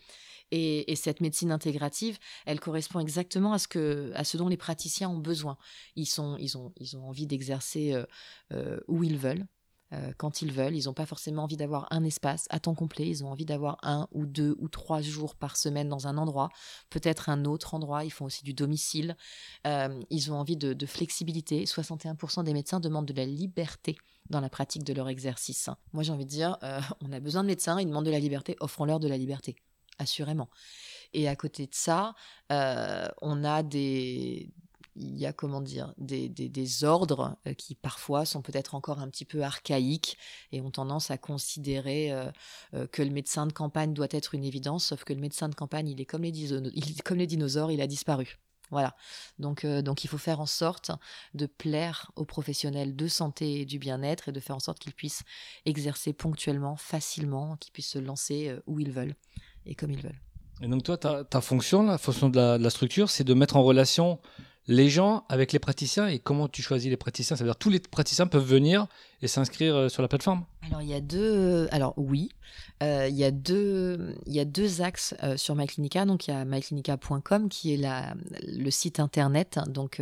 Et, 0.56 0.94
cette 0.94 1.20
médecine 1.20 1.50
intégrative, 1.50 2.18
elle 2.46 2.60
correspond 2.60 3.00
exactement 3.00 3.52
à 3.52 3.58
ce, 3.58 3.66
que, 3.66 4.12
à 4.14 4.22
ce 4.22 4.36
dont 4.36 4.48
les 4.48 4.56
praticiens 4.56 5.10
ont 5.10 5.18
besoin. 5.18 5.58
Ils, 5.96 6.06
sont, 6.06 6.36
ils, 6.38 6.56
ont, 6.56 6.72
ils 6.78 6.96
ont 6.96 7.08
envie 7.08 7.26
d'exercer 7.26 7.92
euh, 7.92 8.04
euh, 8.52 8.78
où 8.86 9.02
ils 9.02 9.18
veulent, 9.18 9.44
euh, 9.92 10.12
quand 10.16 10.42
ils 10.42 10.52
veulent. 10.52 10.76
Ils 10.76 10.84
n'ont 10.84 10.94
pas 10.94 11.06
forcément 11.06 11.42
envie 11.42 11.56
d'avoir 11.56 11.88
un 11.90 12.04
espace 12.04 12.46
à 12.50 12.60
temps 12.60 12.76
complet. 12.76 13.08
Ils 13.08 13.24
ont 13.24 13.32
envie 13.32 13.44
d'avoir 13.44 13.78
un 13.82 14.06
ou 14.12 14.26
deux 14.26 14.54
ou 14.60 14.68
trois 14.68 15.00
jours 15.00 15.34
par 15.34 15.56
semaine 15.56 15.88
dans 15.88 16.06
un 16.06 16.16
endroit, 16.18 16.50
peut-être 16.88 17.28
un 17.28 17.44
autre 17.44 17.74
endroit. 17.74 18.04
Ils 18.04 18.12
font 18.12 18.26
aussi 18.26 18.44
du 18.44 18.54
domicile. 18.54 19.16
ils 19.64 20.30
ont 20.30 20.36
envie 20.36 20.56
de, 20.56 20.72
de 20.72 20.86
flexibilité. 20.86 21.64
61% 21.64 22.44
des 22.44 22.52
médecins 22.52 22.78
demandent 22.78 23.08
de 23.08 23.14
la 23.14 23.26
liberté 23.26 23.96
dans 24.30 24.40
la 24.40 24.48
pratique 24.48 24.84
de 24.84 24.92
leur 24.92 25.08
exercice. 25.08 25.68
Moi, 25.92 26.04
j'ai 26.04 26.12
envie 26.12 26.26
de 26.26 26.30
dire, 26.30 26.58
on 27.02 27.12
a 27.12 27.18
besoin 27.18 27.42
de 27.42 27.48
médecins, 27.48 27.80
ils 27.80 27.86
demandent 27.86 28.06
de 28.06 28.12
la 28.12 28.20
liberté, 28.20 28.56
offrons-leur 28.60 29.00
de 29.00 29.08
la 29.08 29.18
liberté 29.18 29.56
assurément. 29.99 30.49
Et 31.14 31.29
à 31.29 31.37
côté 31.37 31.67
de 31.67 31.75
ça, 31.75 32.14
euh, 32.52 33.08
on 33.23 33.44
a 33.44 33.62
des, 33.62 34.52
il 34.96 35.17
y 35.17 35.26
a 35.26 35.32
comment 35.32 35.61
dire 35.61 35.94
des, 35.96 36.29
des, 36.29 36.85
ordres 36.85 37.37
euh, 37.46 37.55
qui 37.55 37.76
parfois 37.76 38.25
sont 38.25 38.43
peut-être 38.43 38.75
encore 38.75 38.99
un 38.99 39.08
petit 39.08 39.25
peu 39.25 39.43
archaïques 39.43 40.19
et 40.52 40.61
ont 40.61 40.73
tendance 40.73 41.11
à 41.11 41.19
considérer 41.19 42.12
euh, 42.12 42.87
que 42.88 43.02
le 43.02 43.11
médecin 43.11 43.46
de 43.46 43.52
campagne 43.52 43.94
doit 43.94 44.08
être 44.11 44.35
une 44.35 44.44
évidence, 44.44 44.87
sauf 44.87 45.05
que 45.05 45.12
le 45.12 45.20
médecin 45.20 45.49
de 45.49 45.55
campagne, 45.55 45.88
il 45.88 46.00
est 46.00 46.05
comme 46.05 46.23
les, 46.23 46.31
il 46.31 47.02
comme 47.02 47.19
les 47.19 47.29
dinosaures, 47.29 47.70
il 47.70 47.81
a 47.81 47.87
disparu. 47.87 48.38
Voilà. 48.70 48.96
Donc, 49.38 49.64
donc 49.64 50.05
il 50.05 50.08
faut 50.08 50.19
faire 50.19 50.41
en 50.41 50.46
sorte 50.46 50.91
de 51.35 51.46
plaire 51.46 52.11
aux 52.17 52.25
professionnels 52.25 52.96
de 52.96 53.06
santé 53.06 53.61
et 53.61 53.64
du 53.67 53.79
bien-être 53.79 54.31
et 54.31 54.32
de 54.32 54.41
faire 54.41 54.56
en 54.56 54.61
sorte 54.61 54.81
qu'ils 54.81 54.94
puissent 54.94 55.23
exercer 55.64 56.12
ponctuellement, 56.12 56.75
facilement, 56.75 57.56
qu'ils 57.58 57.73
puissent 57.73 57.91
se 57.91 57.99
lancer 57.99 58.56
où 58.67 58.81
ils 58.81 58.91
veulent 58.91 59.14
et 59.66 59.75
comme 59.75 59.90
ils 59.90 60.00
veulent. 60.00 60.20
Et 60.62 60.69
donc 60.69 60.82
toi, 60.84 60.96
ta, 60.96 61.40
fonction, 61.40 61.82
la 61.82 61.99
fonction 61.99 62.28
de 62.28 62.37
la, 62.37 62.58
de 62.58 62.62
la 62.62 62.70
structure, 62.70 63.11
c'est 63.11 63.25
de 63.25 63.34
mettre 63.34 63.56
en 63.56 63.62
relation 63.62 64.20
les 64.66 64.88
gens 64.88 65.25
avec 65.28 65.52
les 65.52 65.58
praticiens 65.58 66.08
et 66.08 66.19
comment 66.19 66.49
tu 66.49 66.62
choisis 66.62 66.88
les 66.88 66.96
praticiens? 66.96 67.37
Ça 67.37 67.44
veut 67.44 67.50
dire 67.50 67.56
tous 67.56 67.70
les 67.70 67.81
praticiens 67.81 68.26
peuvent 68.26 68.46
venir 68.46 68.87
et 69.24 69.28
s'inscrire 69.28 69.74
euh, 69.74 69.88
sur 69.88 70.02
la 70.02 70.08
plateforme 70.08 70.44
Alors 70.66 70.82
il 70.82 70.88
y 70.88 70.94
a 70.94 71.00
deux, 71.00 71.66
alors 71.72 71.94
oui, 71.96 72.28
euh, 72.82 73.08
il 73.08 73.16
y 73.16 73.24
a 73.24 73.30
deux, 73.30 74.14
il 74.26 74.34
y 74.34 74.40
a 74.40 74.44
deux 74.44 74.82
axes 74.82 75.14
euh, 75.22 75.36
sur 75.36 75.54
MyClinica. 75.56 76.04
Donc 76.04 76.26
il 76.28 76.30
y 76.30 76.34
a 76.34 76.44
myclinica.com 76.44 77.48
qui 77.48 77.74
est 77.74 77.76
la, 77.76 78.14
le 78.42 78.70
site 78.70 79.00
internet, 79.00 79.58
donc 79.66 80.00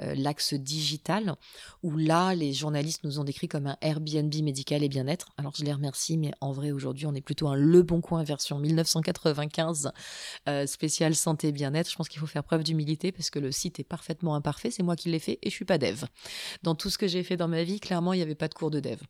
euh, 0.00 0.14
l'axe 0.14 0.54
digital, 0.54 1.34
où 1.82 1.96
là, 1.96 2.34
les 2.34 2.54
journalistes 2.54 3.04
nous 3.04 3.18
ont 3.18 3.24
décrit 3.24 3.46
comme 3.46 3.66
un 3.66 3.76
Airbnb 3.82 4.34
médical 4.42 4.82
et 4.82 4.88
bien-être. 4.88 5.32
Alors 5.36 5.52
je 5.54 5.64
les 5.64 5.72
remercie, 5.72 6.16
mais 6.16 6.32
en 6.40 6.50
vrai, 6.50 6.72
aujourd'hui, 6.72 7.06
on 7.06 7.14
est 7.14 7.20
plutôt 7.20 7.48
un 7.48 7.56
Le 7.56 7.82
Bon 7.82 8.00
Coin 8.00 8.24
version 8.24 8.58
1995, 8.58 9.92
euh, 10.48 10.66
spécial 10.66 11.14
santé 11.14 11.52
bien-être. 11.52 11.90
Je 11.90 11.96
pense 11.96 12.08
qu'il 12.08 12.20
faut 12.20 12.26
faire 12.26 12.42
preuve 12.42 12.62
d'humilité 12.62 13.12
parce 13.12 13.28
que 13.28 13.38
le 13.38 13.52
site 13.52 13.80
est 13.80 13.84
parfaitement 13.84 14.34
imparfait. 14.34 14.70
C'est 14.70 14.82
moi 14.82 14.96
qui 14.96 15.10
l'ai 15.10 15.18
fait 15.18 15.38
et 15.42 15.50
je 15.50 15.54
suis 15.54 15.66
pas 15.66 15.78
dev. 15.78 16.04
Dans 16.62 16.74
tout 16.74 16.88
ce 16.88 16.96
que 16.96 17.06
j'ai 17.06 17.22
fait 17.22 17.36
dans 17.36 17.48
ma 17.48 17.62
vie, 17.62 17.78
clairement, 17.78 18.14
il 18.14 18.16
n'y 18.16 18.22
avait 18.22 18.34
pas 18.34 18.48
cours 18.54 18.70
de 18.70 18.80
dev. 18.80 19.00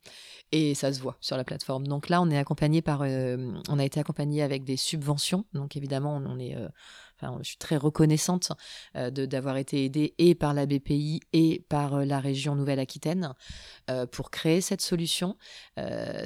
Et 0.52 0.74
ça 0.74 0.92
se 0.92 1.00
voit 1.00 1.16
sur 1.20 1.36
la 1.36 1.44
plateforme. 1.44 1.86
Donc 1.86 2.08
là, 2.08 2.20
on 2.20 2.30
est 2.30 2.38
accompagné 2.38 2.82
par, 2.82 3.02
euh, 3.02 3.52
on 3.68 3.78
a 3.78 3.84
été 3.84 4.00
accompagné 4.00 4.42
avec 4.42 4.64
des 4.64 4.76
subventions. 4.76 5.44
Donc 5.54 5.76
évidemment, 5.76 6.22
on 6.24 6.38
est 6.38 6.56
je 7.42 7.48
suis 7.48 7.56
très 7.56 7.76
reconnaissante 7.76 8.52
euh, 8.96 9.10
d'avoir 9.10 9.56
été 9.56 9.84
aidée 9.84 10.14
et 10.18 10.34
par 10.34 10.54
la 10.54 10.66
BPI 10.66 11.20
et 11.32 11.64
par 11.68 11.94
euh, 11.94 12.04
la 12.04 12.20
région 12.20 12.54
Nouvelle-Aquitaine 12.54 13.34
euh, 13.90 14.06
pour 14.06 14.30
créer 14.30 14.60
cette 14.60 14.82
solution. 14.82 15.36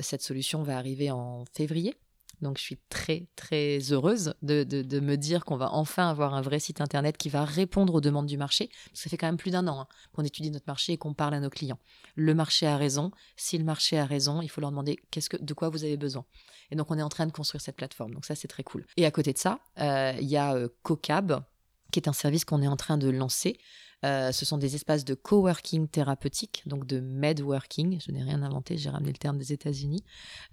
cette 0.02 0.23
solution 0.23 0.62
va 0.62 0.76
arriver 0.76 1.11
en 1.11 1.45
février. 1.52 1.95
Donc 2.43 2.59
je 2.59 2.62
suis 2.62 2.78
très 2.88 3.26
très 3.37 3.78
heureuse 3.90 4.35
de, 4.43 4.64
me 5.00 5.16
dire 5.16 5.45
qu'on 5.45 5.57
va 5.57 5.73
enfin 5.73 6.09
avoir 6.09 6.35
un 6.35 6.43
vrai 6.43 6.59
site 6.59 6.81
internet 6.81 7.16
qui 7.16 7.28
va 7.28 7.45
répondre 7.45 7.95
aux 7.95 8.00
demandes 8.00 8.26
du 8.26 8.37
marché. 8.37 8.71
Ça 8.93 9.09
fait 9.11 9.16
quand 9.16 9.26
même 9.26 9.37
plus 9.37 9.50
d'un 9.50 9.66
an 9.69 9.81
hein, 9.81 9.87
qu'on 10.12 10.25
étudie 10.25 10.50
notre 10.50 10.66
marché 10.66 10.95
et 10.95 10.99
qu'on 10.99 11.14
parle 11.14 11.35
à 11.35 11.40
nos 11.40 11.50
clients. 11.50 11.78
Le 12.14 12.35
marché 12.35 12.66
a 12.66 12.76
raison. 12.76 13.11
Si 13.37 13.59
le 13.59 13.64
marché 13.64 13.99
a 13.99 14.07
raison, 14.07 14.43
il 14.43 14.49
faut 14.49 14.61
leur 14.61 14.71
demander 14.71 14.99
qu'est-ce 15.11 15.28
que, 15.28 15.37
de 15.37 15.55
quoi 15.55 15.69
vous 15.69 15.85
avez 15.85 15.97
besoin. 15.97 16.25
Et 16.71 16.76
donc, 16.76 16.90
on 16.90 16.99
est 16.99 17.02
en 17.02 17.09
train 17.09 17.26
de 17.26 17.33
construire 17.33 17.61
cette 17.61 17.76
plateforme. 17.76 18.14
Donc, 18.14 18.25
ça, 18.25 18.35
c'est 18.35 18.49
très 18.49 18.64
cool. 18.64 18.87
Et 18.97 19.07
à 19.07 19.11
côté 19.11 19.33
de 19.33 19.38
ça, 19.38 19.61
euh, 19.78 20.14
il 20.21 20.28
y 20.28 20.37
a 20.37 20.55
euh, 20.55 20.69
CoCab, 20.83 21.45
qui 21.90 21.99
est 21.99 22.09
un 22.09 22.12
service 22.12 22.45
qu'on 22.45 22.62
est 22.62 22.69
en 22.69 22.76
train 22.76 22.99
de 22.99 23.09
lancer. 23.09 23.59
Euh, 24.05 24.31
ce 24.31 24.45
sont 24.45 24.59
des 24.59 24.75
espaces 24.75 25.05
de 25.05 25.14
coworking 25.14 25.88
thérapeutique, 25.88 26.62
donc 26.66 26.87
de 26.87 27.00
medworking. 27.00 27.99
Je 28.00 28.12
n'ai 28.12 28.23
rien 28.23 28.43
inventé, 28.43 28.76
j'ai 28.76 28.90
ramené 28.90 29.11
le 29.11 29.19
terme 29.19 29.38
des 29.38 29.52
États-Unis. 29.52 30.05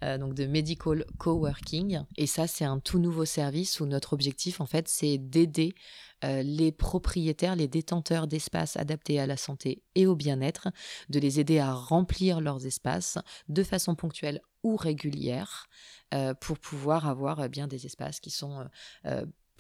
donc 0.01 0.33
de 0.33 0.45
medical 0.45 1.05
coworking. 1.17 2.01
Et 2.17 2.25
ça, 2.25 2.47
c'est 2.47 2.65
un 2.65 2.79
tout 2.79 2.99
nouveau 2.99 3.25
service 3.25 3.79
où 3.79 3.85
notre 3.85 4.13
objectif, 4.13 4.61
en 4.61 4.65
fait, 4.65 4.87
c'est 4.87 5.17
d'aider 5.17 5.75
les 6.23 6.71
propriétaires, 6.71 7.57
les 7.57 7.67
détenteurs 7.67 8.27
d'espaces 8.27 8.77
adaptés 8.77 9.19
à 9.19 9.27
la 9.27 9.35
santé 9.35 9.83
et 9.95 10.07
au 10.07 10.15
bien-être, 10.15 10.69
de 11.09 11.19
les 11.19 11.41
aider 11.41 11.59
à 11.59 11.73
remplir 11.73 12.39
leurs 12.39 12.65
espaces 12.65 13.17
de 13.49 13.61
façon 13.61 13.93
ponctuelle 13.93 14.39
ou 14.63 14.77
régulière 14.77 15.67
euh, 16.13 16.33
pour 16.33 16.57
pouvoir 16.57 17.07
avoir 17.07 17.41
euh, 17.41 17.47
bien 17.47 17.67
des 17.67 17.85
espaces 17.85 18.19
qui 18.19 18.29
sont 18.29 18.65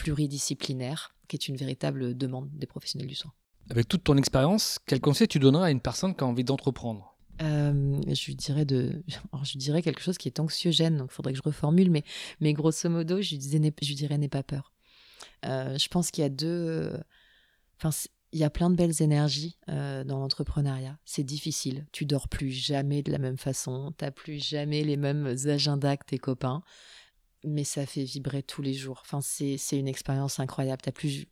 euh, 0.03 0.13
pluridisciplinaires, 0.13 1.15
qui 1.27 1.35
est 1.35 1.47
une 1.47 1.55
véritable 1.55 2.17
demande 2.17 2.49
des 2.53 2.67
professionnels 2.67 3.07
du 3.07 3.15
soin. 3.15 3.31
Avec 3.69 3.87
toute 3.87 4.03
ton 4.03 4.17
expérience, 4.17 4.79
quel 4.85 4.99
conseil 4.99 5.27
tu 5.27 5.39
donnerais 5.39 5.67
à 5.67 5.71
une 5.71 5.81
personne 5.81 6.15
qui 6.15 6.23
a 6.23 6.27
envie 6.27 6.43
d'entreprendre? 6.43 7.09
Je 7.39 8.25
lui 8.25 8.35
dirais 8.35 8.63
de, 8.63 9.03
je 9.43 9.57
dirais 9.57 9.81
quelque 9.81 10.01
chose 10.01 10.17
qui 10.17 10.29
est 10.29 10.39
anxiogène, 10.39 10.97
donc 10.97 11.09
il 11.11 11.13
faudrait 11.13 11.33
que 11.33 11.39
je 11.39 11.43
reformule, 11.43 11.89
mais, 11.89 12.03
mais 12.39 12.53
grosso 12.53 12.87
modo, 12.89 13.21
je 13.21 13.31
lui, 13.31 13.37
disais, 13.37 13.59
je 13.81 13.93
dirais 13.93 14.17
n'aie 14.17 14.29
pas 14.29 14.43
peur. 14.43 14.71
je 15.43 15.87
pense 15.89 16.11
qu'il 16.11 16.21
y 16.21 16.25
a 16.25 16.29
deux, 16.29 16.93
enfin, 17.77 17.89
il 18.33 18.39
y 18.39 18.43
a 18.43 18.49
plein 18.49 18.69
de 18.71 18.75
belles 18.75 19.01
énergies 19.01 19.57
euh, 19.69 20.03
dans 20.03 20.19
l'entrepreneuriat. 20.19 20.97
C'est 21.05 21.23
difficile. 21.23 21.85
Tu 21.91 22.05
dors 22.05 22.27
plus 22.27 22.49
jamais 22.49 23.03
de 23.03 23.11
la 23.11 23.19
même 23.19 23.37
façon. 23.37 23.93
Tu 23.97 24.11
plus 24.11 24.43
jamais 24.43 24.83
les 24.83 24.97
mêmes 24.97 25.35
agendas 25.45 25.97
que 25.97 26.05
tes 26.05 26.17
copains. 26.17 26.63
Mais 27.43 27.63
ça 27.63 27.85
fait 27.85 28.03
vibrer 28.03 28.43
tous 28.43 28.61
les 28.61 28.73
jours. 28.73 29.01
Enfin, 29.01 29.21
c'est, 29.21 29.57
une 29.71 29.87
expérience 29.87 30.39
incroyable. 30.39 30.81
Tu 30.81 30.91
plus, 30.91 31.25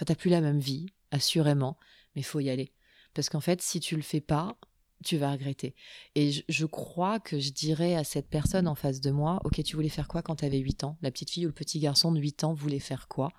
enfin, 0.00 0.14
plus 0.14 0.30
la 0.30 0.40
même 0.40 0.58
vie, 0.58 0.86
assurément. 1.10 1.78
Mais 2.14 2.22
faut 2.22 2.40
y 2.40 2.50
aller. 2.50 2.72
Parce 3.14 3.28
qu'en 3.28 3.40
fait, 3.40 3.62
si 3.62 3.80
tu 3.80 3.96
le 3.96 4.02
fais 4.02 4.20
pas, 4.20 4.56
tu 5.04 5.16
vas 5.16 5.32
regretter. 5.32 5.74
Et 6.14 6.44
je, 6.48 6.66
crois 6.66 7.18
que 7.18 7.40
je 7.40 7.50
dirais 7.50 7.96
à 7.96 8.04
cette 8.04 8.28
personne 8.28 8.68
en 8.68 8.74
face 8.74 9.00
de 9.00 9.10
moi, 9.10 9.40
ok, 9.44 9.62
tu 9.62 9.76
voulais 9.76 9.88
faire 9.88 10.08
quoi 10.08 10.22
quand 10.22 10.36
tu 10.36 10.44
avais 10.44 10.58
8 10.58 10.84
ans? 10.84 10.96
La 11.02 11.10
petite 11.10 11.30
fille 11.30 11.46
ou 11.46 11.48
le 11.48 11.54
petit 11.54 11.80
garçon 11.80 12.12
de 12.12 12.20
8 12.20 12.44
ans 12.44 12.54
voulait 12.54 12.78
faire 12.78 13.08
quoi? 13.08 13.32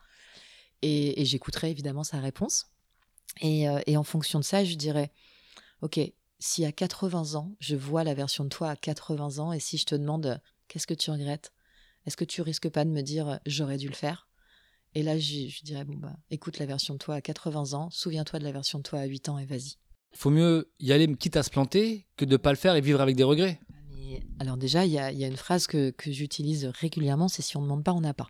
Et, 0.81 1.21
et 1.21 1.25
j'écouterai 1.25 1.71
évidemment 1.71 2.03
sa 2.03 2.19
réponse. 2.19 2.73
Euh, 3.43 3.81
et, 3.85 3.97
en 3.97 4.03
fonction 4.03 4.39
de 4.39 4.43
ça, 4.43 4.63
je 4.63 4.75
dirais, 4.75 5.11
ok, 5.81 5.99
si 6.39 6.65
à 6.65 6.71
80 6.71 7.35
ans, 7.35 7.55
je 7.59 7.75
vois 7.75 8.03
la 8.03 8.13
version 8.13 8.43
de 8.43 8.49
toi 8.49 8.69
à 8.69 8.75
80 8.75 9.39
ans, 9.39 9.53
et 9.53 9.59
si 9.59 9.77
je 9.77 9.85
te 9.85 9.95
demande, 9.95 10.41
qu'est-ce 10.67 10.87
que 10.87 10.93
tu 10.93 11.11
regrettes? 11.11 11.51
Est-ce 12.05 12.17
que 12.17 12.25
tu 12.25 12.41
risques 12.41 12.69
pas 12.69 12.85
de 12.85 12.89
me 12.89 13.01
dire, 13.01 13.39
j'aurais 13.45 13.77
dû 13.77 13.87
le 13.87 13.93
faire? 13.93 14.27
Et 14.95 15.01
là, 15.01 15.17
je, 15.17 15.63
dirais, 15.63 15.85
bon, 15.85 15.95
bah, 15.95 16.15
écoute 16.29 16.59
la 16.59 16.65
version 16.65 16.93
de 16.93 16.99
toi 16.99 17.15
à 17.15 17.21
80 17.21 17.73
ans, 17.73 17.89
souviens-toi 17.89 18.39
de 18.39 18.43
la 18.43 18.51
version 18.51 18.77
de 18.77 18.83
toi 18.83 18.99
à 18.99 19.05
8 19.05 19.29
ans, 19.29 19.39
et 19.39 19.45
vas-y. 19.45 19.77
Il 20.11 20.17
faut 20.17 20.29
mieux 20.29 20.71
y 20.79 20.91
aller, 20.91 21.11
quitte 21.15 21.35
à 21.35 21.43
se 21.43 21.49
planter, 21.49 22.05
que 22.15 22.25
de 22.25 22.31
ne 22.31 22.37
pas 22.37 22.51
le 22.51 22.57
faire 22.57 22.75
et 22.75 22.81
vivre 22.81 23.01
avec 23.01 23.15
des 23.15 23.23
regrets. 23.23 23.59
alors 24.39 24.57
déjà, 24.57 24.85
il 24.85 24.91
y 24.91 24.99
a, 24.99 25.09
une 25.09 25.37
phrase 25.37 25.65
que, 25.65 25.89
que 25.89 26.11
j'utilise 26.11 26.65
régulièrement, 26.65 27.27
c'est 27.27 27.41
si 27.41 27.57
on 27.57 27.61
ne 27.61 27.65
demande 27.65 27.83
pas, 27.83 27.93
on 27.93 28.01
n'a 28.01 28.13
pas. 28.13 28.29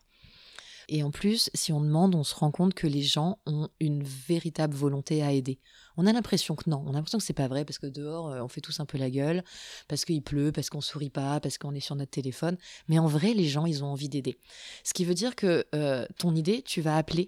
Et 0.89 1.03
en 1.03 1.11
plus, 1.11 1.49
si 1.53 1.71
on 1.71 1.81
demande, 1.81 2.15
on 2.15 2.23
se 2.23 2.35
rend 2.35 2.51
compte 2.51 2.73
que 2.73 2.87
les 2.87 3.01
gens 3.01 3.39
ont 3.45 3.69
une 3.79 4.03
véritable 4.03 4.75
volonté 4.75 5.23
à 5.23 5.31
aider. 5.31 5.59
On 5.97 6.07
a 6.07 6.13
l'impression 6.13 6.55
que 6.55 6.69
non, 6.69 6.83
on 6.85 6.91
a 6.91 6.93
l'impression 6.93 7.17
que 7.17 7.23
c'est 7.23 7.33
pas 7.33 7.47
vrai 7.47 7.65
parce 7.65 7.79
que 7.79 7.87
dehors 7.87 8.29
euh, 8.29 8.41
on 8.41 8.47
fait 8.47 8.61
tous 8.61 8.79
un 8.79 8.85
peu 8.85 8.97
la 8.97 9.09
gueule, 9.09 9.43
parce 9.87 10.05
qu'il 10.05 10.21
pleut, 10.21 10.51
parce 10.51 10.69
qu'on 10.69 10.81
sourit 10.81 11.09
pas, 11.09 11.39
parce 11.39 11.57
qu'on 11.57 11.73
est 11.73 11.79
sur 11.79 11.95
notre 11.95 12.11
téléphone. 12.11 12.57
Mais 12.87 12.99
en 12.99 13.07
vrai, 13.07 13.33
les 13.33 13.47
gens, 13.47 13.65
ils 13.65 13.83
ont 13.83 13.87
envie 13.87 14.09
d'aider. 14.09 14.37
Ce 14.83 14.93
qui 14.93 15.05
veut 15.05 15.13
dire 15.13 15.35
que 15.35 15.65
euh, 15.75 16.05
ton 16.17 16.35
idée, 16.35 16.61
tu 16.61 16.81
vas 16.81 16.97
appeler 16.97 17.27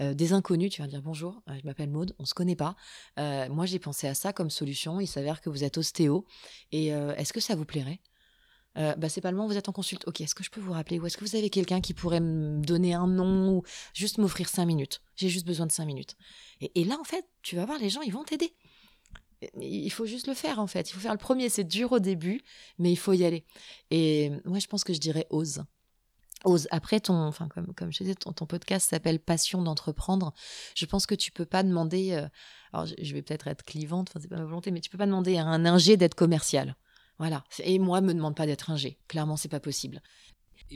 euh, 0.00 0.14
des 0.14 0.32
inconnus, 0.32 0.70
tu 0.70 0.82
vas 0.82 0.88
dire 0.88 1.02
bonjour, 1.02 1.42
je 1.46 1.66
m'appelle 1.66 1.90
Maude, 1.90 2.14
on 2.18 2.24
se 2.24 2.34
connaît 2.34 2.56
pas. 2.56 2.74
moi 3.16 3.66
j'ai 3.66 3.78
pensé 3.78 4.08
à 4.08 4.14
ça 4.14 4.32
comme 4.32 4.50
solution. 4.50 5.00
Il 5.00 5.06
s'avère 5.06 5.40
que 5.40 5.50
vous 5.50 5.64
êtes 5.64 5.78
ostéo 5.78 6.24
et 6.72 6.88
est-ce 6.88 7.32
que 7.32 7.40
ça 7.40 7.54
vous 7.54 7.64
plairait? 7.66 8.00
Euh, 8.78 8.94
bah, 8.96 9.08
c'est 9.08 9.20
pas 9.20 9.30
le 9.30 9.36
moment, 9.36 9.48
vous 9.48 9.56
êtes 9.56 9.68
en 9.68 9.72
consulte. 9.72 10.06
Ok, 10.06 10.20
est-ce 10.20 10.34
que 10.34 10.44
je 10.44 10.50
peux 10.50 10.60
vous 10.60 10.72
rappeler 10.72 10.98
Ou 10.98 11.06
est-ce 11.06 11.16
que 11.16 11.24
vous 11.24 11.36
avez 11.36 11.50
quelqu'un 11.50 11.80
qui 11.80 11.94
pourrait 11.94 12.20
me 12.20 12.60
donner 12.60 12.94
un 12.94 13.06
nom 13.06 13.56
ou 13.56 13.62
juste 13.94 14.18
m'offrir 14.18 14.48
cinq 14.48 14.66
minutes? 14.66 15.02
J'ai 15.16 15.28
juste 15.28 15.46
besoin 15.46 15.66
de 15.66 15.72
cinq 15.72 15.86
minutes. 15.86 16.16
Et, 16.60 16.84
là, 16.84 16.98
en 17.00 17.04
fait, 17.04 17.24
tu 17.42 17.56
vas 17.56 17.64
voir, 17.64 17.78
les 17.78 17.90
gens, 17.90 18.02
ils 18.02 18.12
vont 18.12 18.24
t'aider. 18.24 18.54
Il 19.58 19.90
faut 19.90 20.06
juste 20.06 20.26
le 20.26 20.34
faire, 20.34 20.58
en 20.58 20.66
fait. 20.66 20.90
Il 20.90 20.92
faut 20.92 21.00
faire 21.00 21.12
le 21.12 21.18
premier. 21.18 21.48
C'est 21.48 21.64
dur 21.64 21.92
au 21.92 21.98
début, 21.98 22.42
mais 22.78 22.92
il 22.92 22.96
faut 22.96 23.12
y 23.12 23.24
aller. 23.24 23.44
Et 23.90 24.30
moi, 24.44 24.58
je 24.58 24.66
pense 24.66 24.84
que 24.84 24.92
je 24.92 25.00
dirais 25.00 25.26
ose. 25.30 25.64
Ose. 26.44 26.68
Après, 26.70 27.00
ton, 27.00 27.14
enfin, 27.14 27.48
comme, 27.48 27.74
comme 27.74 27.92
je 27.92 27.98
disais, 27.98 28.14
ton, 28.14 28.32
ton 28.32 28.46
podcast 28.46 28.88
s'appelle 28.88 29.18
Passion 29.18 29.62
d'entreprendre. 29.62 30.32
Je 30.74 30.86
pense 30.86 31.06
que 31.06 31.14
tu 31.14 31.32
peux 31.32 31.44
pas 31.46 31.62
demander. 31.62 32.12
Euh, 32.12 32.28
alors, 32.72 32.86
je 32.86 33.14
vais 33.14 33.22
peut-être 33.22 33.48
être 33.48 33.64
clivante, 33.64 34.10
enfin, 34.10 34.20
c'est 34.22 34.28
pas 34.28 34.36
ma 34.36 34.44
volonté, 34.44 34.70
mais 34.70 34.80
tu 34.80 34.90
peux 34.90 34.98
pas 34.98 35.06
demander 35.06 35.38
à 35.38 35.44
un 35.44 35.66
ingé 35.66 35.96
d'être 35.96 36.14
commercial. 36.14 36.76
Voilà. 37.20 37.44
Et 37.62 37.78
moi, 37.78 38.00
me 38.00 38.14
demande 38.14 38.34
pas 38.34 38.46
d'être 38.46 38.70
ingé. 38.70 38.98
Clairement, 39.06 39.36
c'est 39.36 39.50
pas 39.50 39.60
possible. 39.60 40.00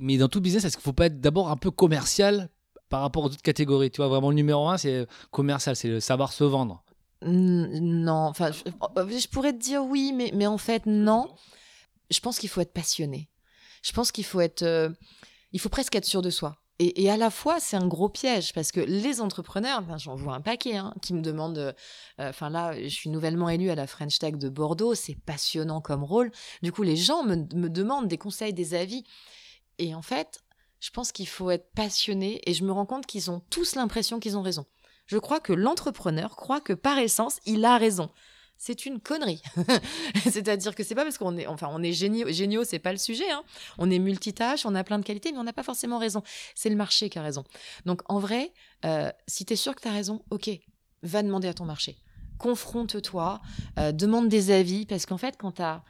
Mais 0.03 0.19
dans 0.19 0.29
tout 0.29 0.43
business, 0.43 0.67
est-ce 0.67 0.77
qu'il 0.77 0.85
faut 0.85 0.93
pas 0.93 1.07
être 1.07 1.19
d'abord 1.19 1.51
un 1.51 1.57
peu 1.57 1.71
commercial 1.71 2.51
par 2.91 3.01
rapport 3.01 3.23
aux 3.23 3.29
autres 3.29 3.41
catégories? 3.41 3.91
Tu 3.91 3.97
vois, 3.97 4.09
vraiment 4.09 4.29
le 4.29 4.37
numéro 4.37 4.69
un, 4.69 4.77
c'est 4.77 5.07
commercial, 5.31 5.75
c'est 5.75 5.89
le 5.89 6.01
savoir 6.01 6.35
se 6.35 6.45
vendre. 6.45 6.85
Non, 7.23 8.27
enfin, 8.27 8.51
je, 8.53 9.29
pourrais 9.29 9.55
te 9.55 9.59
dire 9.59 9.83
oui, 9.87 10.13
mais, 10.15 10.33
mais 10.35 10.47
en 10.47 10.59
fait, 10.59 10.85
non. 10.85 11.35
Je 12.11 12.21
pense 12.21 12.39
qu'il 12.39 12.51
faut 12.51 12.61
être 12.61 12.75
passionné. 12.75 13.31
Je 13.83 13.93
pense 13.93 14.13
qu'il 14.13 14.27
faut 14.27 14.43
être. 14.43 14.65
Euh, 14.65 14.91
il 15.53 15.61
faut 15.61 15.71
presque 15.71 15.95
être 15.95 16.05
sûr 16.05 16.21
de 16.21 16.29
soi. 16.29 16.59
Et, 16.81 17.09
à 17.09 17.17
la 17.17 17.31
fois, 17.31 17.61
c'est 17.61 17.77
un 17.77 17.87
gros 17.87 18.09
piège 18.09 18.53
parce 18.53 18.73
que 18.73 18.81
les 18.81 19.21
entrepreneurs, 19.21 19.85
j'en 19.99 20.17
vois 20.17 20.35
un 20.35 20.41
paquet, 20.41 20.77
hein, 20.77 20.93
qui 21.03 21.15
me 21.15 21.23
demandent. 21.23 21.57
Euh, 21.59 21.73
enfin 22.19 22.51
là, 22.51 22.75
je 22.83 22.89
suis 22.89 23.11
nouvellement 23.11 23.49
élue 23.49 23.71
à 23.71 23.77
la 23.77 23.87
French 23.87 24.19
Tech 24.19 24.35
de 24.35 24.49
Bordeaux, 24.49 24.97
c'est 24.97 25.15
passionnant 25.15 25.81
comme 25.81 26.03
rôle. 26.03 26.33
Du 26.63 26.73
coup, 26.73 26.83
les 26.83 26.97
gens 26.97 27.23
me 27.23 27.69
demandent 27.69 28.09
des 28.09 28.19
conseils, 28.19 28.53
des 28.53 28.75
avis. 28.75 29.05
Et 29.79 29.95
en 29.95 30.03
fait, 30.03 30.43
je 30.81 30.91
pense 30.91 31.13
qu'il 31.13 31.29
faut 31.29 31.51
être 31.51 31.71
passionné 31.75 32.41
et 32.45 32.55
je 32.55 32.65
me 32.65 32.73
rends 32.73 32.87
compte 32.87 33.07
qu'ils 33.07 33.31
ont 33.31 33.41
tous 33.51 33.77
l'impression 33.77 34.19
qu'ils 34.19 34.37
ont 34.37 34.43
raison. 34.43 34.67
Je 35.07 35.19
crois 35.19 35.41
que 35.41 35.53
l'entrepreneur 35.53 36.37
croit 36.37 36.61
que 36.61 36.73
par 36.73 36.99
essence, 36.99 37.39
il 37.47 37.65
a 37.65 37.79
raison 37.79 38.11
c'est 38.57 38.87
une 38.87 39.01
connerie. 39.01 39.43
C'est-à-dire 40.31 40.75
que 40.75 40.83
c'est 40.83 40.95
pas 40.95 41.03
parce 41.03 41.19
qu'on 41.19 41.37
est, 41.37 41.47
enfin, 41.47 41.69
on 41.71 41.83
est 41.83 41.93
géniaux, 41.93 42.31
géniaux 42.31 42.65
c'est 42.65 42.79
pas 42.79 42.93
le 42.93 42.99
sujet. 42.99 43.31
Hein. 43.31 43.43
On 43.79 43.91
est 43.91 43.99
multitâche, 43.99 44.65
on 44.65 44.75
a 44.75 44.85
plein 44.85 44.99
de 44.99 45.05
qualités, 45.05 45.33
mais 45.33 45.39
on 45.39 45.45
n'a 45.45 45.53
pas 45.53 45.63
forcément 45.63 45.99
raison. 45.99 46.23
C'est 46.55 46.71
le 46.71 46.77
marché 46.77 47.11
qui 47.11 47.19
a 47.19 47.23
raison. 47.23 47.45
Donc, 47.85 48.03
en 48.07 48.19
vrai, 48.19 48.53
euh, 48.85 49.11
si 49.27 49.45
tu 49.45 49.53
es 49.55 49.57
sûr 49.57 49.75
que 49.75 49.83
tu 49.83 49.89
as 49.89 49.93
raison, 49.93 50.23
ok, 50.31 50.51
va 51.03 51.23
demander 51.23 51.49
à 51.49 51.55
ton 51.55 51.65
marché. 51.65 51.99
Confronte-toi, 52.39 53.41
euh, 53.79 53.93
demande 53.93 54.29
des 54.29 54.51
avis, 54.51 54.87
parce 54.87 55.07
qu'en 55.07 55.19
fait, 55.19 55.37
quand 55.39 55.53
tu 55.53 55.63
as. 55.63 55.83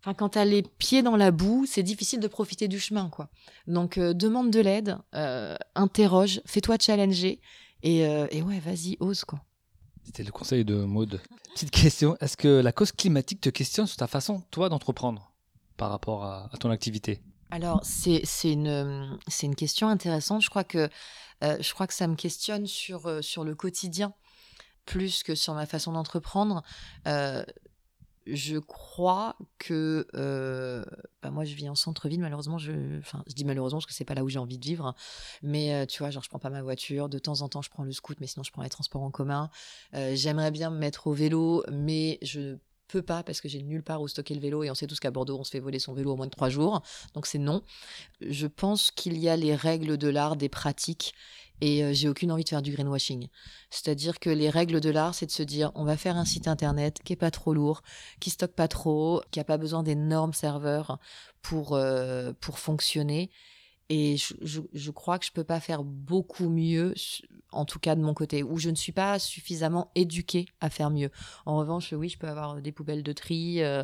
Enfin, 0.00 0.14
quand 0.14 0.30
tu 0.30 0.38
as 0.38 0.44
les 0.44 0.62
pieds 0.62 1.02
dans 1.02 1.16
la 1.16 1.32
boue, 1.32 1.66
c'est 1.66 1.82
difficile 1.82 2.20
de 2.20 2.28
profiter 2.28 2.68
du 2.68 2.78
chemin, 2.78 3.08
quoi. 3.10 3.30
Donc, 3.66 3.98
euh, 3.98 4.14
demande 4.14 4.50
de 4.52 4.60
l'aide, 4.60 4.96
interroge, 5.74 6.40
fais-toi 6.46 6.76
challenger, 6.80 7.40
et, 7.82 7.98
et 7.98 8.42
ouais, 8.42 8.60
vas-y, 8.60 8.96
ose, 9.00 9.24
quoi. 9.24 9.40
C'était 10.08 10.22
le 10.22 10.32
conseil 10.32 10.64
de 10.64 10.74
Maude. 10.74 11.20
Petite 11.52 11.70
question, 11.70 12.16
est-ce 12.22 12.38
que 12.38 12.48
la 12.48 12.72
cause 12.72 12.92
climatique 12.92 13.42
te 13.42 13.50
questionne 13.50 13.86
sur 13.86 13.98
ta 13.98 14.06
façon, 14.06 14.42
toi, 14.50 14.70
d'entreprendre 14.70 15.34
par 15.76 15.90
rapport 15.90 16.24
à, 16.24 16.48
ton 16.60 16.70
activité? 16.70 17.20
Alors, 17.50 17.82
c'est 17.84 18.22
une, 18.44 19.18
une 19.42 19.54
question 19.54 19.86
intéressante. 19.86 20.40
Je 20.40 20.48
crois 20.48 20.64
que, 20.64 20.88
euh, 21.44 21.58
je 21.60 21.74
crois 21.74 21.86
que 21.86 21.92
ça 21.92 22.06
me 22.06 22.14
questionne 22.14 22.66
sur, 22.66 23.04
euh, 23.04 23.20
sur 23.20 23.44
le 23.44 23.54
quotidien 23.54 24.14
plus 24.86 25.22
que 25.22 25.34
sur 25.34 25.52
ma 25.52 25.66
façon 25.66 25.92
d'entreprendre. 25.92 26.62
Euh, 27.06 27.44
je 28.30 28.58
crois 28.58 29.36
que 29.58 30.06
euh, 30.14 30.84
bah, 31.22 31.30
moi 31.30 31.44
je 31.44 31.54
vis 31.54 31.68
en 31.68 31.74
centre-ville 31.74 32.20
malheureusement 32.20 32.58
je 32.58 32.98
enfin 32.98 33.22
je 33.26 33.34
dis 33.34 33.44
malheureusement 33.44 33.78
parce 33.78 33.86
que 33.86 33.92
c'est 33.92 34.04
pas 34.04 34.14
là 34.14 34.24
où 34.24 34.28
j'ai 34.28 34.38
envie 34.38 34.58
de 34.58 34.64
vivre 34.64 34.94
mais 35.42 35.74
euh, 35.74 35.86
tu 35.86 36.00
vois 36.00 36.10
genre 36.10 36.22
je 36.22 36.28
prends 36.28 36.38
pas 36.38 36.50
ma 36.50 36.62
voiture 36.62 37.08
de 37.08 37.18
temps 37.18 37.40
en 37.42 37.48
temps 37.48 37.62
je 37.62 37.70
prends 37.70 37.84
le 37.84 37.92
scoot 37.92 38.18
mais 38.20 38.26
sinon 38.26 38.42
je 38.42 38.52
prends 38.52 38.62
les 38.62 38.68
transports 38.68 39.02
en 39.02 39.10
commun. 39.10 39.50
Euh, 39.94 40.14
j'aimerais 40.14 40.50
bien 40.50 40.70
me 40.70 40.78
mettre 40.78 41.06
au 41.06 41.12
vélo 41.12 41.64
mais 41.70 42.18
je 42.22 42.56
peux 42.88 43.02
pas 43.02 43.22
parce 43.22 43.40
que 43.40 43.48
j'ai 43.48 43.62
nulle 43.62 43.82
part 43.82 44.00
où 44.00 44.08
stocker 44.08 44.34
le 44.34 44.40
vélo 44.40 44.62
et 44.62 44.70
on 44.70 44.74
sait 44.74 44.86
tous 44.86 45.00
qu'à 45.00 45.10
Bordeaux 45.10 45.38
on 45.38 45.44
se 45.44 45.50
fait 45.50 45.60
voler 45.60 45.78
son 45.78 45.92
vélo 45.92 46.12
au 46.12 46.16
moins 46.16 46.26
de 46.26 46.30
trois 46.30 46.48
jours 46.48 46.82
donc 47.14 47.26
c'est 47.26 47.38
non. 47.38 47.62
Je 48.20 48.46
pense 48.46 48.90
qu'il 48.90 49.18
y 49.18 49.28
a 49.28 49.36
les 49.36 49.54
règles 49.54 49.96
de 49.98 50.08
l'art 50.08 50.36
des 50.36 50.48
pratiques 50.48 51.14
et 51.60 51.82
euh, 51.82 51.92
j'ai 51.92 52.08
aucune 52.08 52.30
envie 52.32 52.44
de 52.44 52.48
faire 52.48 52.62
du 52.62 52.72
greenwashing. 52.72 53.28
C'est-à-dire 53.70 54.18
que 54.18 54.30
les 54.30 54.50
règles 54.50 54.80
de 54.80 54.90
l'art, 54.90 55.14
c'est 55.14 55.26
de 55.26 55.30
se 55.30 55.42
dire 55.42 55.72
on 55.74 55.84
va 55.84 55.96
faire 55.96 56.16
un 56.16 56.24
site 56.24 56.48
internet 56.48 57.00
qui 57.04 57.12
est 57.12 57.16
pas 57.16 57.30
trop 57.30 57.52
lourd, 57.52 57.82
qui 58.20 58.30
stocke 58.30 58.54
pas 58.54 58.68
trop, 58.68 59.22
qui 59.30 59.40
a 59.40 59.44
pas 59.44 59.58
besoin 59.58 59.82
d'énormes 59.82 60.32
serveurs 60.32 60.98
pour, 61.42 61.74
euh, 61.74 62.32
pour 62.40 62.58
fonctionner. 62.58 63.30
Et 63.90 64.18
je, 64.18 64.60
je, 64.74 64.90
crois 64.90 65.18
que 65.18 65.24
je 65.24 65.32
peux 65.32 65.44
pas 65.44 65.60
faire 65.60 65.82
beaucoup 65.82 66.50
mieux, 66.50 66.92
en 67.52 67.64
tout 67.64 67.78
cas 67.78 67.94
de 67.94 68.02
mon 68.02 68.12
côté, 68.12 68.42
où 68.42 68.58
je 68.58 68.68
ne 68.68 68.74
suis 68.74 68.92
pas 68.92 69.18
suffisamment 69.18 69.90
éduquée 69.94 70.44
à 70.60 70.68
faire 70.68 70.90
mieux. 70.90 71.10
En 71.46 71.56
revanche, 71.56 71.94
oui, 71.94 72.10
je 72.10 72.18
peux 72.18 72.28
avoir 72.28 72.60
des 72.60 72.70
poubelles 72.70 73.02
de 73.02 73.12
tri 73.14 73.62
euh, 73.62 73.82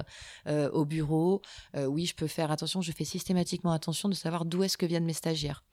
au 0.72 0.84
bureau. 0.84 1.40
oui, 1.74 2.04
je 2.04 2.14
peux 2.14 2.26
faire 2.26 2.50
attention. 2.50 2.82
Je 2.82 2.92
fais 2.92 3.06
systématiquement 3.06 3.72
attention 3.72 4.10
de 4.10 4.14
savoir 4.14 4.44
d'où 4.44 4.62
est-ce 4.62 4.76
que 4.76 4.84
viennent 4.84 5.06
mes 5.06 5.14
stagiaires. 5.14 5.64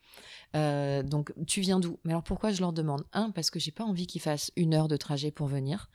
Euh, 0.56 1.02
donc, 1.04 1.34
tu 1.48 1.62
viens 1.62 1.80
d'où? 1.80 2.00
Mais 2.04 2.12
alors, 2.12 2.24
pourquoi 2.24 2.52
je 2.52 2.60
leur 2.62 2.74
demande? 2.74 3.06
Un, 3.14 3.32
parce 3.32 3.50
que 3.50 3.60
j'ai 3.60 3.72
pas 3.72 3.84
envie 3.84 4.08
qu'ils 4.08 4.22
fassent 4.22 4.52
une 4.56 4.74
heure 4.74 4.88
de 4.88 4.98
trajet 4.98 5.32
pour 5.32 5.48
venir, 5.48 5.90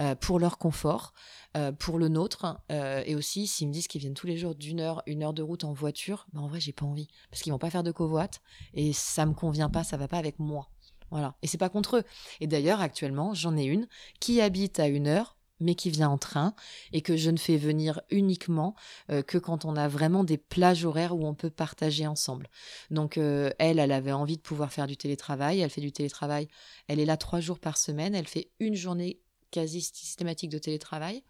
euh, 0.00 0.14
pour 0.14 0.38
leur 0.38 0.58
confort, 0.58 1.12
euh, 1.56 1.72
pour 1.72 1.98
le 1.98 2.08
nôtre, 2.08 2.60
et 2.70 3.14
aussi 3.14 3.46
s'ils 3.46 3.68
me 3.68 3.72
disent 3.72 3.88
qu'ils 3.88 4.00
viennent 4.00 4.14
tous 4.14 4.26
les 4.26 4.36
jours 4.36 4.54
d'une 4.54 4.80
heure, 4.80 5.02
une 5.06 5.22
heure 5.22 5.34
de 5.34 5.42
route 5.42 5.64
en 5.64 5.72
voiture, 5.72 6.26
ben 6.32 6.42
en 6.42 6.46
vrai, 6.48 6.60
j'ai 6.60 6.72
pas 6.72 6.86
envie, 6.86 7.08
parce 7.30 7.42
qu'ils 7.42 7.52
vont 7.52 7.58
pas 7.58 7.70
faire 7.70 7.82
de 7.82 7.92
covoite, 7.92 8.40
et 8.74 8.92
ça 8.92 9.26
me 9.26 9.34
convient 9.34 9.70
pas, 9.70 9.84
ça 9.84 9.96
va 9.96 10.08
pas 10.08 10.18
avec 10.18 10.38
moi. 10.38 10.70
Voilà. 11.10 11.36
Et 11.42 11.46
c'est 11.46 11.58
pas 11.58 11.68
contre 11.68 11.98
eux. 11.98 12.04
Et 12.40 12.46
d'ailleurs, 12.46 12.80
actuellement, 12.80 13.32
j'en 13.32 13.56
ai 13.56 13.64
une 13.64 13.86
qui 14.18 14.40
habite 14.40 14.80
à 14.80 14.88
une 14.88 15.06
heure 15.06 15.35
mais 15.60 15.74
qui 15.74 15.90
vient 15.90 16.08
en 16.08 16.18
train 16.18 16.54
et 16.92 17.02
que 17.02 17.16
je 17.16 17.30
ne 17.30 17.36
fais 17.36 17.56
venir 17.56 18.00
uniquement 18.10 18.74
euh, 19.10 19.22
que 19.22 19.38
quand 19.38 19.64
on 19.64 19.76
a 19.76 19.88
vraiment 19.88 20.24
des 20.24 20.38
plages 20.38 20.84
horaires 20.84 21.16
où 21.16 21.26
on 21.26 21.34
peut 21.34 21.50
partager 21.50 22.06
ensemble. 22.06 22.48
Donc 22.90 23.18
euh, 23.18 23.50
elle, 23.58 23.78
elle 23.78 23.92
avait 23.92 24.12
envie 24.12 24.36
de 24.36 24.42
pouvoir 24.42 24.72
faire 24.72 24.86
du 24.86 24.96
télétravail, 24.96 25.60
elle 25.60 25.70
fait 25.70 25.80
du 25.80 25.92
télétravail, 25.92 26.48
elle 26.88 27.00
est 27.00 27.04
là 27.04 27.16
trois 27.16 27.40
jours 27.40 27.58
par 27.58 27.76
semaine, 27.76 28.14
elle 28.14 28.28
fait 28.28 28.50
une 28.60 28.74
journée 28.74 29.20
quasi 29.50 29.80
systématique 29.80 30.50
de 30.50 30.58
télétravail 30.58 31.22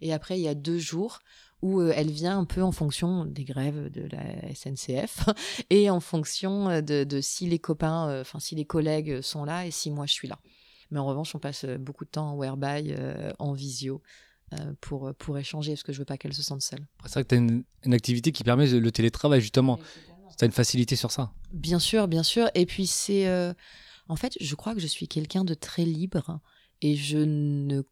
et 0.00 0.12
après 0.12 0.38
il 0.38 0.42
y 0.42 0.48
a 0.48 0.54
deux 0.54 0.78
jours 0.78 1.20
où 1.62 1.80
euh, 1.80 1.92
elle 1.96 2.10
vient 2.10 2.38
un 2.38 2.44
peu 2.44 2.62
en 2.62 2.72
fonction 2.72 3.24
des 3.24 3.44
grèves 3.44 3.90
de 3.90 4.08
la 4.12 4.54
SNCF 4.54 5.28
et 5.70 5.90
en 5.90 6.00
fonction 6.00 6.80
de, 6.80 7.04
de 7.04 7.20
si 7.20 7.46
les 7.46 7.58
copains, 7.58 8.20
enfin 8.20 8.40
si 8.40 8.54
les 8.54 8.64
collègues 8.64 9.20
sont 9.22 9.44
là 9.44 9.66
et 9.66 9.70
si 9.70 9.90
moi 9.90 10.06
je 10.06 10.12
suis 10.12 10.28
là. 10.28 10.38
Mais 10.92 11.00
en 11.00 11.06
revanche, 11.06 11.34
on 11.34 11.40
passe 11.40 11.64
euh, 11.64 11.78
beaucoup 11.78 12.04
de 12.04 12.10
temps 12.10 12.32
en 12.32 12.36
whereby, 12.36 12.94
euh, 12.96 13.32
en 13.40 13.52
visio, 13.52 14.00
euh, 14.52 14.74
pour, 14.80 15.12
pour 15.14 15.38
échanger, 15.38 15.72
parce 15.72 15.82
que 15.82 15.92
je 15.92 15.98
veux 15.98 16.04
pas 16.04 16.18
qu'elle 16.18 16.34
se 16.34 16.42
sente 16.42 16.62
seule. 16.62 16.86
C'est 17.04 17.14
vrai 17.14 17.22
que 17.24 17.28
tu 17.28 17.34
as 17.34 17.38
une, 17.38 17.64
une 17.84 17.94
activité 17.94 18.30
qui 18.30 18.44
permet 18.44 18.66
le 18.66 18.92
télétravail, 18.92 19.40
justement. 19.40 19.78
Tu 20.38 20.44
as 20.44 20.46
une 20.46 20.52
facilité 20.52 20.94
sur 20.96 21.10
ça. 21.10 21.32
Bien 21.52 21.78
sûr, 21.78 22.08
bien 22.08 22.22
sûr. 22.22 22.50
Et 22.54 22.66
puis 22.66 22.86
c'est, 22.86 23.26
euh, 23.26 23.52
en 24.08 24.16
fait, 24.16 24.36
je 24.40 24.54
crois 24.54 24.74
que 24.74 24.80
je 24.80 24.86
suis 24.86 25.08
quelqu'un 25.08 25.44
de 25.44 25.54
très 25.54 25.84
libre 25.84 26.40
et 26.80 26.96
je 26.96 27.18
ne 27.18 27.82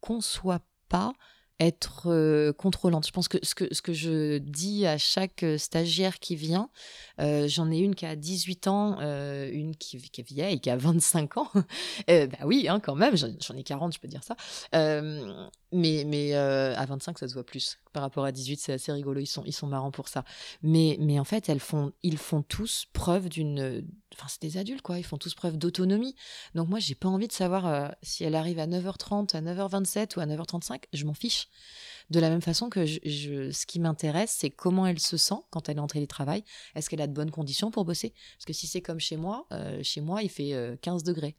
conçois 0.00 0.60
pas 0.88 1.12
être 1.60 2.10
euh, 2.10 2.52
contrôlante. 2.52 3.06
Je 3.06 3.12
pense 3.12 3.28
que 3.28 3.38
ce, 3.42 3.54
que 3.54 3.72
ce 3.72 3.82
que 3.82 3.92
je 3.92 4.38
dis 4.38 4.86
à 4.86 4.98
chaque 4.98 5.42
euh, 5.42 5.58
stagiaire 5.58 6.18
qui 6.18 6.34
vient, 6.34 6.70
euh, 7.20 7.46
j'en 7.46 7.70
ai 7.70 7.78
une 7.78 7.94
qui 7.94 8.06
a 8.06 8.16
18 8.16 8.66
ans, 8.66 8.98
euh, 9.00 9.50
une 9.52 9.76
qui, 9.76 9.96
est 9.96 10.22
vieille, 10.22 10.60
qui 10.60 10.70
a 10.70 10.76
25 10.76 11.36
ans. 11.36 11.48
Euh, 12.08 12.26
bah 12.26 12.38
oui, 12.44 12.66
hein, 12.68 12.80
quand 12.80 12.94
même, 12.94 13.16
j'en 13.16 13.28
j'en 13.40 13.54
ai 13.56 13.62
40, 13.62 13.92
je 13.94 14.00
peux 14.00 14.08
dire 14.08 14.22
ça. 14.24 14.36
Euh, 15.72 15.76
mais 15.78 16.04
mais 16.06 16.34
euh, 16.34 16.74
à 16.76 16.84
25, 16.86 17.18
ça 17.18 17.28
se 17.28 17.34
voit 17.34 17.44
plus. 17.44 17.78
Par 17.92 18.02
rapport 18.02 18.24
à 18.24 18.32
18, 18.32 18.60
c'est 18.60 18.72
assez 18.72 18.92
rigolo, 18.92 19.20
ils 19.20 19.26
sont, 19.26 19.42
ils 19.46 19.52
sont 19.52 19.66
marrants 19.66 19.90
pour 19.90 20.08
ça. 20.08 20.24
Mais, 20.62 20.96
mais 21.00 21.18
en 21.18 21.24
fait, 21.24 21.48
elles 21.48 21.60
font, 21.60 21.92
ils 22.02 22.18
font 22.18 22.42
tous 22.42 22.86
preuve 22.92 23.28
d'une... 23.28 23.84
Enfin, 24.14 24.26
c'est 24.28 24.42
des 24.42 24.56
adultes, 24.58 24.82
quoi. 24.82 24.98
Ils 24.98 25.04
font 25.04 25.18
tous 25.18 25.34
preuve 25.34 25.56
d'autonomie. 25.58 26.14
Donc 26.54 26.68
moi, 26.68 26.78
j'ai 26.80 26.94
pas 26.94 27.08
envie 27.08 27.28
de 27.28 27.32
savoir 27.32 27.66
euh, 27.66 27.88
si 28.02 28.24
elle 28.24 28.34
arrive 28.34 28.58
à 28.58 28.66
9h30, 28.66 29.34
à 29.36 29.40
9h27 29.40 30.16
ou 30.16 30.20
à 30.20 30.26
9h35. 30.26 30.84
Je 30.92 31.04
m'en 31.04 31.14
fiche. 31.14 31.48
De 32.10 32.18
la 32.20 32.28
même 32.30 32.42
façon 32.42 32.68
que 32.70 32.86
je, 32.86 32.98
je- 33.04 33.50
ce 33.52 33.66
qui 33.66 33.78
m'intéresse, 33.80 34.34
c'est 34.38 34.50
comment 34.50 34.86
elle 34.86 34.98
se 35.00 35.16
sent 35.16 35.34
quand 35.50 35.68
elle 35.68 35.76
est 35.76 35.80
en 35.80 35.86
télétravail. 35.86 36.44
Est-ce 36.74 36.90
qu'elle 36.90 37.00
a 37.00 37.06
de 37.06 37.12
bonnes 37.12 37.30
conditions 37.30 37.70
pour 37.70 37.84
bosser? 37.84 38.12
Parce 38.36 38.46
que 38.46 38.52
si 38.52 38.66
c'est 38.66 38.82
comme 38.82 39.00
chez 39.00 39.16
moi, 39.16 39.46
euh, 39.52 39.80
chez 39.82 40.00
moi, 40.00 40.22
il 40.22 40.30
fait 40.30 40.54
euh, 40.54 40.76
15 40.82 41.04
degrés. 41.04 41.36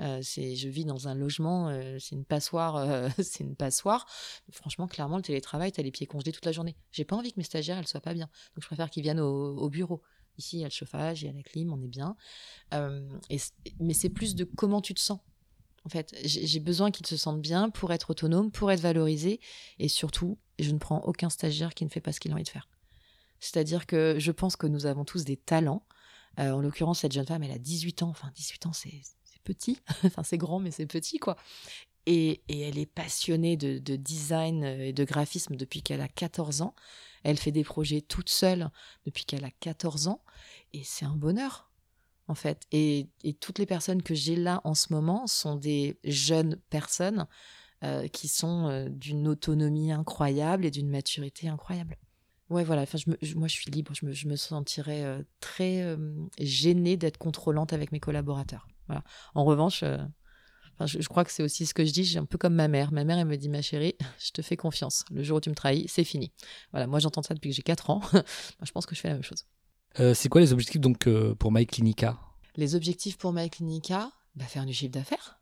Euh, 0.00 0.20
je 0.22 0.68
vis 0.68 0.84
dans 0.84 1.08
un 1.08 1.14
logement, 1.14 1.68
euh, 1.68 1.98
c'est 2.00 2.14
une 2.14 2.24
passoire, 2.24 2.76
euh, 2.76 3.08
c'est 3.22 3.44
une 3.44 3.56
passoire. 3.56 4.06
Franchement, 4.50 4.88
clairement, 4.88 5.16
le 5.16 5.22
télétravail, 5.22 5.72
t'as 5.72 5.82
les 5.82 5.92
pieds 5.92 6.06
congelés 6.06 6.32
toute 6.32 6.44
la 6.44 6.52
journée. 6.52 6.76
J'ai 6.90 7.04
pas 7.04 7.16
envie 7.16 7.32
que 7.32 7.38
mes 7.38 7.44
stagiaires, 7.44 7.78
elles 7.78 7.86
soient 7.86 8.00
pas 8.00 8.14
bien. 8.14 8.26
Donc, 8.54 8.62
je 8.62 8.66
préfère 8.66 8.90
qu'ils 8.90 9.02
viennent 9.02 9.20
au, 9.20 9.56
au 9.56 9.70
bureau. 9.70 10.02
Ici, 10.36 10.56
il 10.56 10.60
y 10.60 10.64
a 10.64 10.68
le 10.68 10.72
chauffage, 10.72 11.22
il 11.22 11.26
y 11.26 11.28
a 11.28 11.32
la 11.32 11.42
clim, 11.42 11.72
on 11.72 11.80
est 11.80 11.88
bien. 11.88 12.16
Mais 12.72 13.94
c'est 13.94 14.08
plus 14.08 14.34
de 14.34 14.44
comment 14.44 14.80
tu 14.80 14.94
te 14.94 15.00
sens. 15.00 15.20
En 15.84 15.90
fait, 15.90 16.16
j'ai 16.24 16.60
besoin 16.60 16.90
qu'ils 16.90 17.06
se 17.06 17.16
sentent 17.16 17.42
bien 17.42 17.68
pour 17.68 17.92
être 17.92 18.10
autonomes, 18.10 18.50
pour 18.50 18.72
être 18.72 18.80
valorisés. 18.80 19.38
Et 19.78 19.88
surtout, 19.88 20.38
je 20.58 20.70
ne 20.70 20.78
prends 20.78 21.00
aucun 21.02 21.30
stagiaire 21.30 21.74
qui 21.74 21.84
ne 21.84 21.90
fait 21.90 22.00
pas 22.00 22.10
ce 22.10 22.18
qu'il 22.18 22.32
a 22.32 22.34
envie 22.34 22.42
de 22.42 22.48
faire. 22.48 22.68
C'est-à-dire 23.38 23.86
que 23.86 24.16
je 24.18 24.32
pense 24.32 24.56
que 24.56 24.66
nous 24.66 24.86
avons 24.86 25.04
tous 25.04 25.24
des 25.24 25.36
talents. 25.36 25.86
En 26.36 26.60
l'occurrence, 26.60 27.00
cette 27.00 27.12
jeune 27.12 27.26
femme, 27.26 27.44
elle 27.44 27.52
a 27.52 27.58
18 27.58 28.02
ans. 28.02 28.08
Enfin, 28.08 28.32
18 28.34 28.66
ans, 28.66 28.72
c'est 28.72 29.02
petit. 29.44 29.78
enfin, 30.04 30.22
c'est 30.22 30.38
grand, 30.38 30.60
mais 30.60 30.70
c'est 30.70 30.86
petit, 30.86 31.18
quoi. 31.18 31.36
Et, 32.06 32.42
elle 32.48 32.78
est 32.78 32.86
passionnée 32.86 33.56
de, 33.56 33.78
de 33.78 33.96
design 33.96 34.64
et 34.64 34.92
de 34.92 35.04
graphisme 35.04 35.56
depuis 35.56 35.82
qu'elle 35.82 36.00
a 36.00 36.08
14 36.08 36.62
ans. 36.62 36.74
Elle 37.22 37.38
fait 37.38 37.52
des 37.52 37.64
projets 37.64 38.02
toute 38.02 38.28
seule 38.28 38.70
depuis 39.06 39.24
qu'elle 39.24 39.44
a 39.44 39.50
14 39.50 40.08
ans. 40.08 40.22
Et 40.72 40.82
c'est 40.84 41.06
un 41.06 41.16
bonheur, 41.16 41.70
en 42.28 42.34
fait. 42.34 42.66
Et, 42.72 43.08
toutes 43.40 43.58
les 43.58 43.66
personnes 43.66 44.02
que 44.02 44.14
j'ai 44.14 44.36
là 44.36 44.60
en 44.64 44.74
ce 44.74 44.92
moment 44.92 45.26
sont 45.26 45.56
des 45.56 45.98
jeunes 46.04 46.60
personnes 46.68 47.26
euh, 47.82 48.08
qui 48.08 48.28
sont 48.28 48.68
euh, 48.68 48.88
d'une 48.88 49.28
autonomie 49.28 49.92
incroyable 49.92 50.66
et 50.66 50.70
d'une 50.70 50.90
maturité 50.90 51.48
incroyable. 51.48 51.96
Ouais, 52.50 52.64
voilà. 52.64 52.82
Enfin, 52.82 52.98
je 52.98 53.34
moi, 53.34 53.48
je 53.48 53.54
suis 53.54 53.70
libre. 53.70 53.92
Je 53.94 54.26
me, 54.28 54.36
sentirais 54.36 55.02
euh, 55.02 55.22
très 55.40 55.82
euh, 55.82 55.96
gênée 56.38 56.96
d'être 56.96 57.18
contrôlante 57.18 57.72
avec 57.72 57.90
mes 57.92 58.00
collaborateurs. 58.00 58.68
Voilà. 58.86 59.02
En 59.34 59.44
revanche, 59.44 59.82
euh, 59.82 59.98
enfin, 60.74 60.86
je, 60.86 61.00
je 61.00 61.08
crois 61.08 61.24
que 61.24 61.30
c'est 61.30 61.42
aussi 61.42 61.66
ce 61.66 61.74
que 61.74 61.84
je 61.84 61.92
dis. 61.92 62.04
J'ai 62.04 62.18
un 62.18 62.24
peu 62.24 62.38
comme 62.38 62.54
ma 62.54 62.68
mère. 62.68 62.92
Ma 62.92 63.04
mère, 63.04 63.18
elle 63.18 63.26
me 63.26 63.36
dit, 63.36 63.48
ma 63.48 63.62
chérie, 63.62 63.94
je 64.24 64.30
te 64.30 64.42
fais 64.42 64.56
confiance. 64.56 65.04
Le 65.10 65.22
jour 65.22 65.38
où 65.38 65.40
tu 65.40 65.50
me 65.50 65.54
trahis, 65.54 65.86
c'est 65.88 66.04
fini. 66.04 66.32
Voilà. 66.72 66.86
Moi, 66.86 66.98
j'entends 66.98 67.22
ça 67.22 67.34
depuis 67.34 67.50
que 67.50 67.56
j'ai 67.56 67.62
4 67.62 67.90
ans. 67.90 68.00
Je 68.62 68.72
pense 68.72 68.86
que 68.86 68.94
je 68.94 69.00
fais 69.00 69.08
la 69.08 69.14
même 69.14 69.22
chose. 69.22 69.44
Euh, 70.00 70.14
c'est 70.14 70.28
quoi 70.28 70.40
les 70.40 70.52
objectifs 70.52 70.80
donc 70.80 71.06
euh, 71.06 71.34
pour 71.34 71.52
My 71.52 71.66
Clinica 71.66 72.18
Les 72.56 72.74
objectifs 72.74 73.16
pour 73.16 73.32
My 73.32 73.48
Clinica, 73.48 74.10
bah, 74.34 74.44
faire 74.44 74.66
du 74.66 74.72
chiffre 74.72 74.92
d'affaires. 74.92 75.38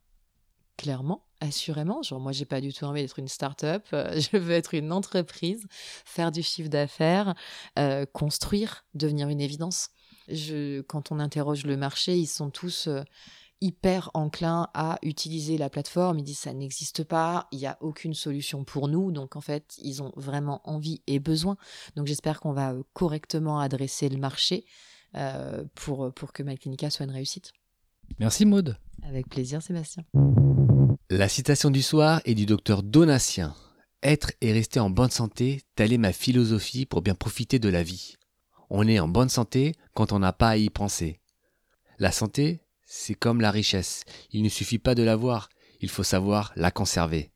Clairement, 0.76 1.26
assurément. 1.40 2.02
Genre, 2.02 2.20
moi, 2.20 2.32
j'ai 2.32 2.44
pas 2.44 2.60
du 2.60 2.72
tout 2.72 2.84
envie 2.84 3.02
d'être 3.02 3.18
une 3.18 3.28
start-up. 3.28 3.86
Euh, 3.92 4.20
je 4.32 4.36
veux 4.36 4.52
être 4.52 4.74
une 4.74 4.92
entreprise, 4.92 5.66
faire 6.04 6.32
du 6.32 6.42
chiffre 6.42 6.68
d'affaires, 6.68 7.34
euh, 7.78 8.04
construire, 8.12 8.84
devenir 8.94 9.28
une 9.28 9.40
évidence. 9.40 9.88
Je, 10.28 10.80
quand 10.82 11.12
on 11.12 11.18
interroge 11.18 11.64
le 11.64 11.76
marché, 11.76 12.16
ils 12.16 12.26
sont 12.26 12.50
tous 12.50 12.86
euh, 12.86 13.02
hyper 13.60 14.10
enclins 14.14 14.68
à 14.74 14.98
utiliser 15.02 15.58
la 15.58 15.70
plateforme. 15.70 16.18
Ils 16.18 16.24
disent 16.24 16.38
ça 16.38 16.52
n'existe 16.52 17.04
pas, 17.04 17.48
il 17.52 17.58
n'y 17.58 17.66
a 17.66 17.78
aucune 17.80 18.14
solution 18.14 18.64
pour 18.64 18.88
nous. 18.88 19.12
Donc, 19.12 19.36
en 19.36 19.40
fait, 19.40 19.74
ils 19.78 20.02
ont 20.02 20.12
vraiment 20.16 20.60
envie 20.64 21.02
et 21.06 21.18
besoin. 21.18 21.56
Donc, 21.96 22.06
j'espère 22.06 22.40
qu'on 22.40 22.52
va 22.52 22.72
euh, 22.72 22.82
correctement 22.92 23.60
adresser 23.60 24.08
le 24.08 24.18
marché 24.18 24.64
euh, 25.16 25.64
pour, 25.74 26.12
pour 26.12 26.32
que 26.32 26.42
My 26.42 26.58
Clinica 26.58 26.90
soit 26.90 27.04
une 27.04 27.12
réussite. 27.12 27.52
Merci 28.18 28.44
Maude. 28.44 28.76
Avec 29.02 29.28
plaisir, 29.28 29.62
Sébastien. 29.62 30.04
La 31.10 31.28
citation 31.28 31.70
du 31.70 31.82
soir 31.82 32.20
est 32.24 32.34
du 32.34 32.46
docteur 32.46 32.82
Donatien. 32.82 33.54
Être 34.02 34.32
et 34.40 34.52
rester 34.52 34.80
en 34.80 34.90
bonne 34.90 35.10
santé, 35.10 35.62
telle 35.76 35.92
est 35.92 35.98
ma 35.98 36.12
philosophie 36.12 36.86
pour 36.86 37.02
bien 37.02 37.14
profiter 37.14 37.58
de 37.58 37.68
la 37.68 37.82
vie. 37.82 38.16
On 38.74 38.88
est 38.88 38.98
en 38.98 39.06
bonne 39.06 39.28
santé 39.28 39.74
quand 39.92 40.12
on 40.12 40.18
n'a 40.18 40.32
pas 40.32 40.48
à 40.48 40.56
y 40.56 40.70
penser. 40.70 41.20
La 41.98 42.10
santé, 42.10 42.62
c'est 42.86 43.12
comme 43.12 43.42
la 43.42 43.50
richesse. 43.50 44.04
Il 44.30 44.42
ne 44.42 44.48
suffit 44.48 44.78
pas 44.78 44.94
de 44.94 45.02
l'avoir, 45.02 45.50
il 45.82 45.90
faut 45.90 46.02
savoir 46.02 46.54
la 46.56 46.70
conserver. 46.70 47.32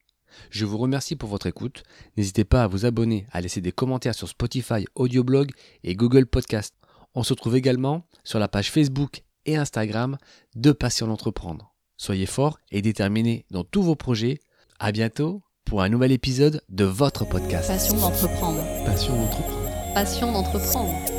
Je 0.48 0.64
vous 0.64 0.78
remercie 0.78 1.14
pour 1.14 1.28
votre 1.28 1.46
écoute. 1.46 1.82
N'hésitez 2.16 2.44
pas 2.44 2.62
à 2.62 2.66
vous 2.66 2.86
abonner, 2.86 3.26
à 3.32 3.42
laisser 3.42 3.60
des 3.60 3.70
commentaires 3.70 4.14
sur 4.14 4.28
Spotify, 4.28 4.86
Audioblog 4.94 5.50
et 5.84 5.94
Google 5.94 6.24
Podcast. 6.24 6.74
On 7.14 7.22
se 7.22 7.34
retrouve 7.34 7.56
également 7.56 8.06
sur 8.24 8.38
la 8.38 8.48
page 8.48 8.70
Facebook 8.70 9.22
et 9.44 9.58
Instagram 9.58 10.16
de 10.54 10.72
Passion 10.72 11.06
d'entreprendre. 11.06 11.74
Soyez 11.98 12.26
forts 12.26 12.58
et 12.70 12.80
déterminés 12.80 13.44
dans 13.50 13.62
tous 13.62 13.82
vos 13.82 13.94
projets. 13.94 14.40
À 14.78 14.90
bientôt 14.90 15.42
pour 15.66 15.82
un 15.82 15.90
nouvel 15.90 16.12
épisode 16.12 16.62
de 16.70 16.84
votre 16.84 17.26
podcast. 17.26 17.68
Passion 17.68 17.98
d'entreprendre. 17.98 18.62
Passion 18.86 19.14
d'entreprendre. 19.14 19.94
Passion 19.94 20.32
d'entreprendre. 20.32 21.15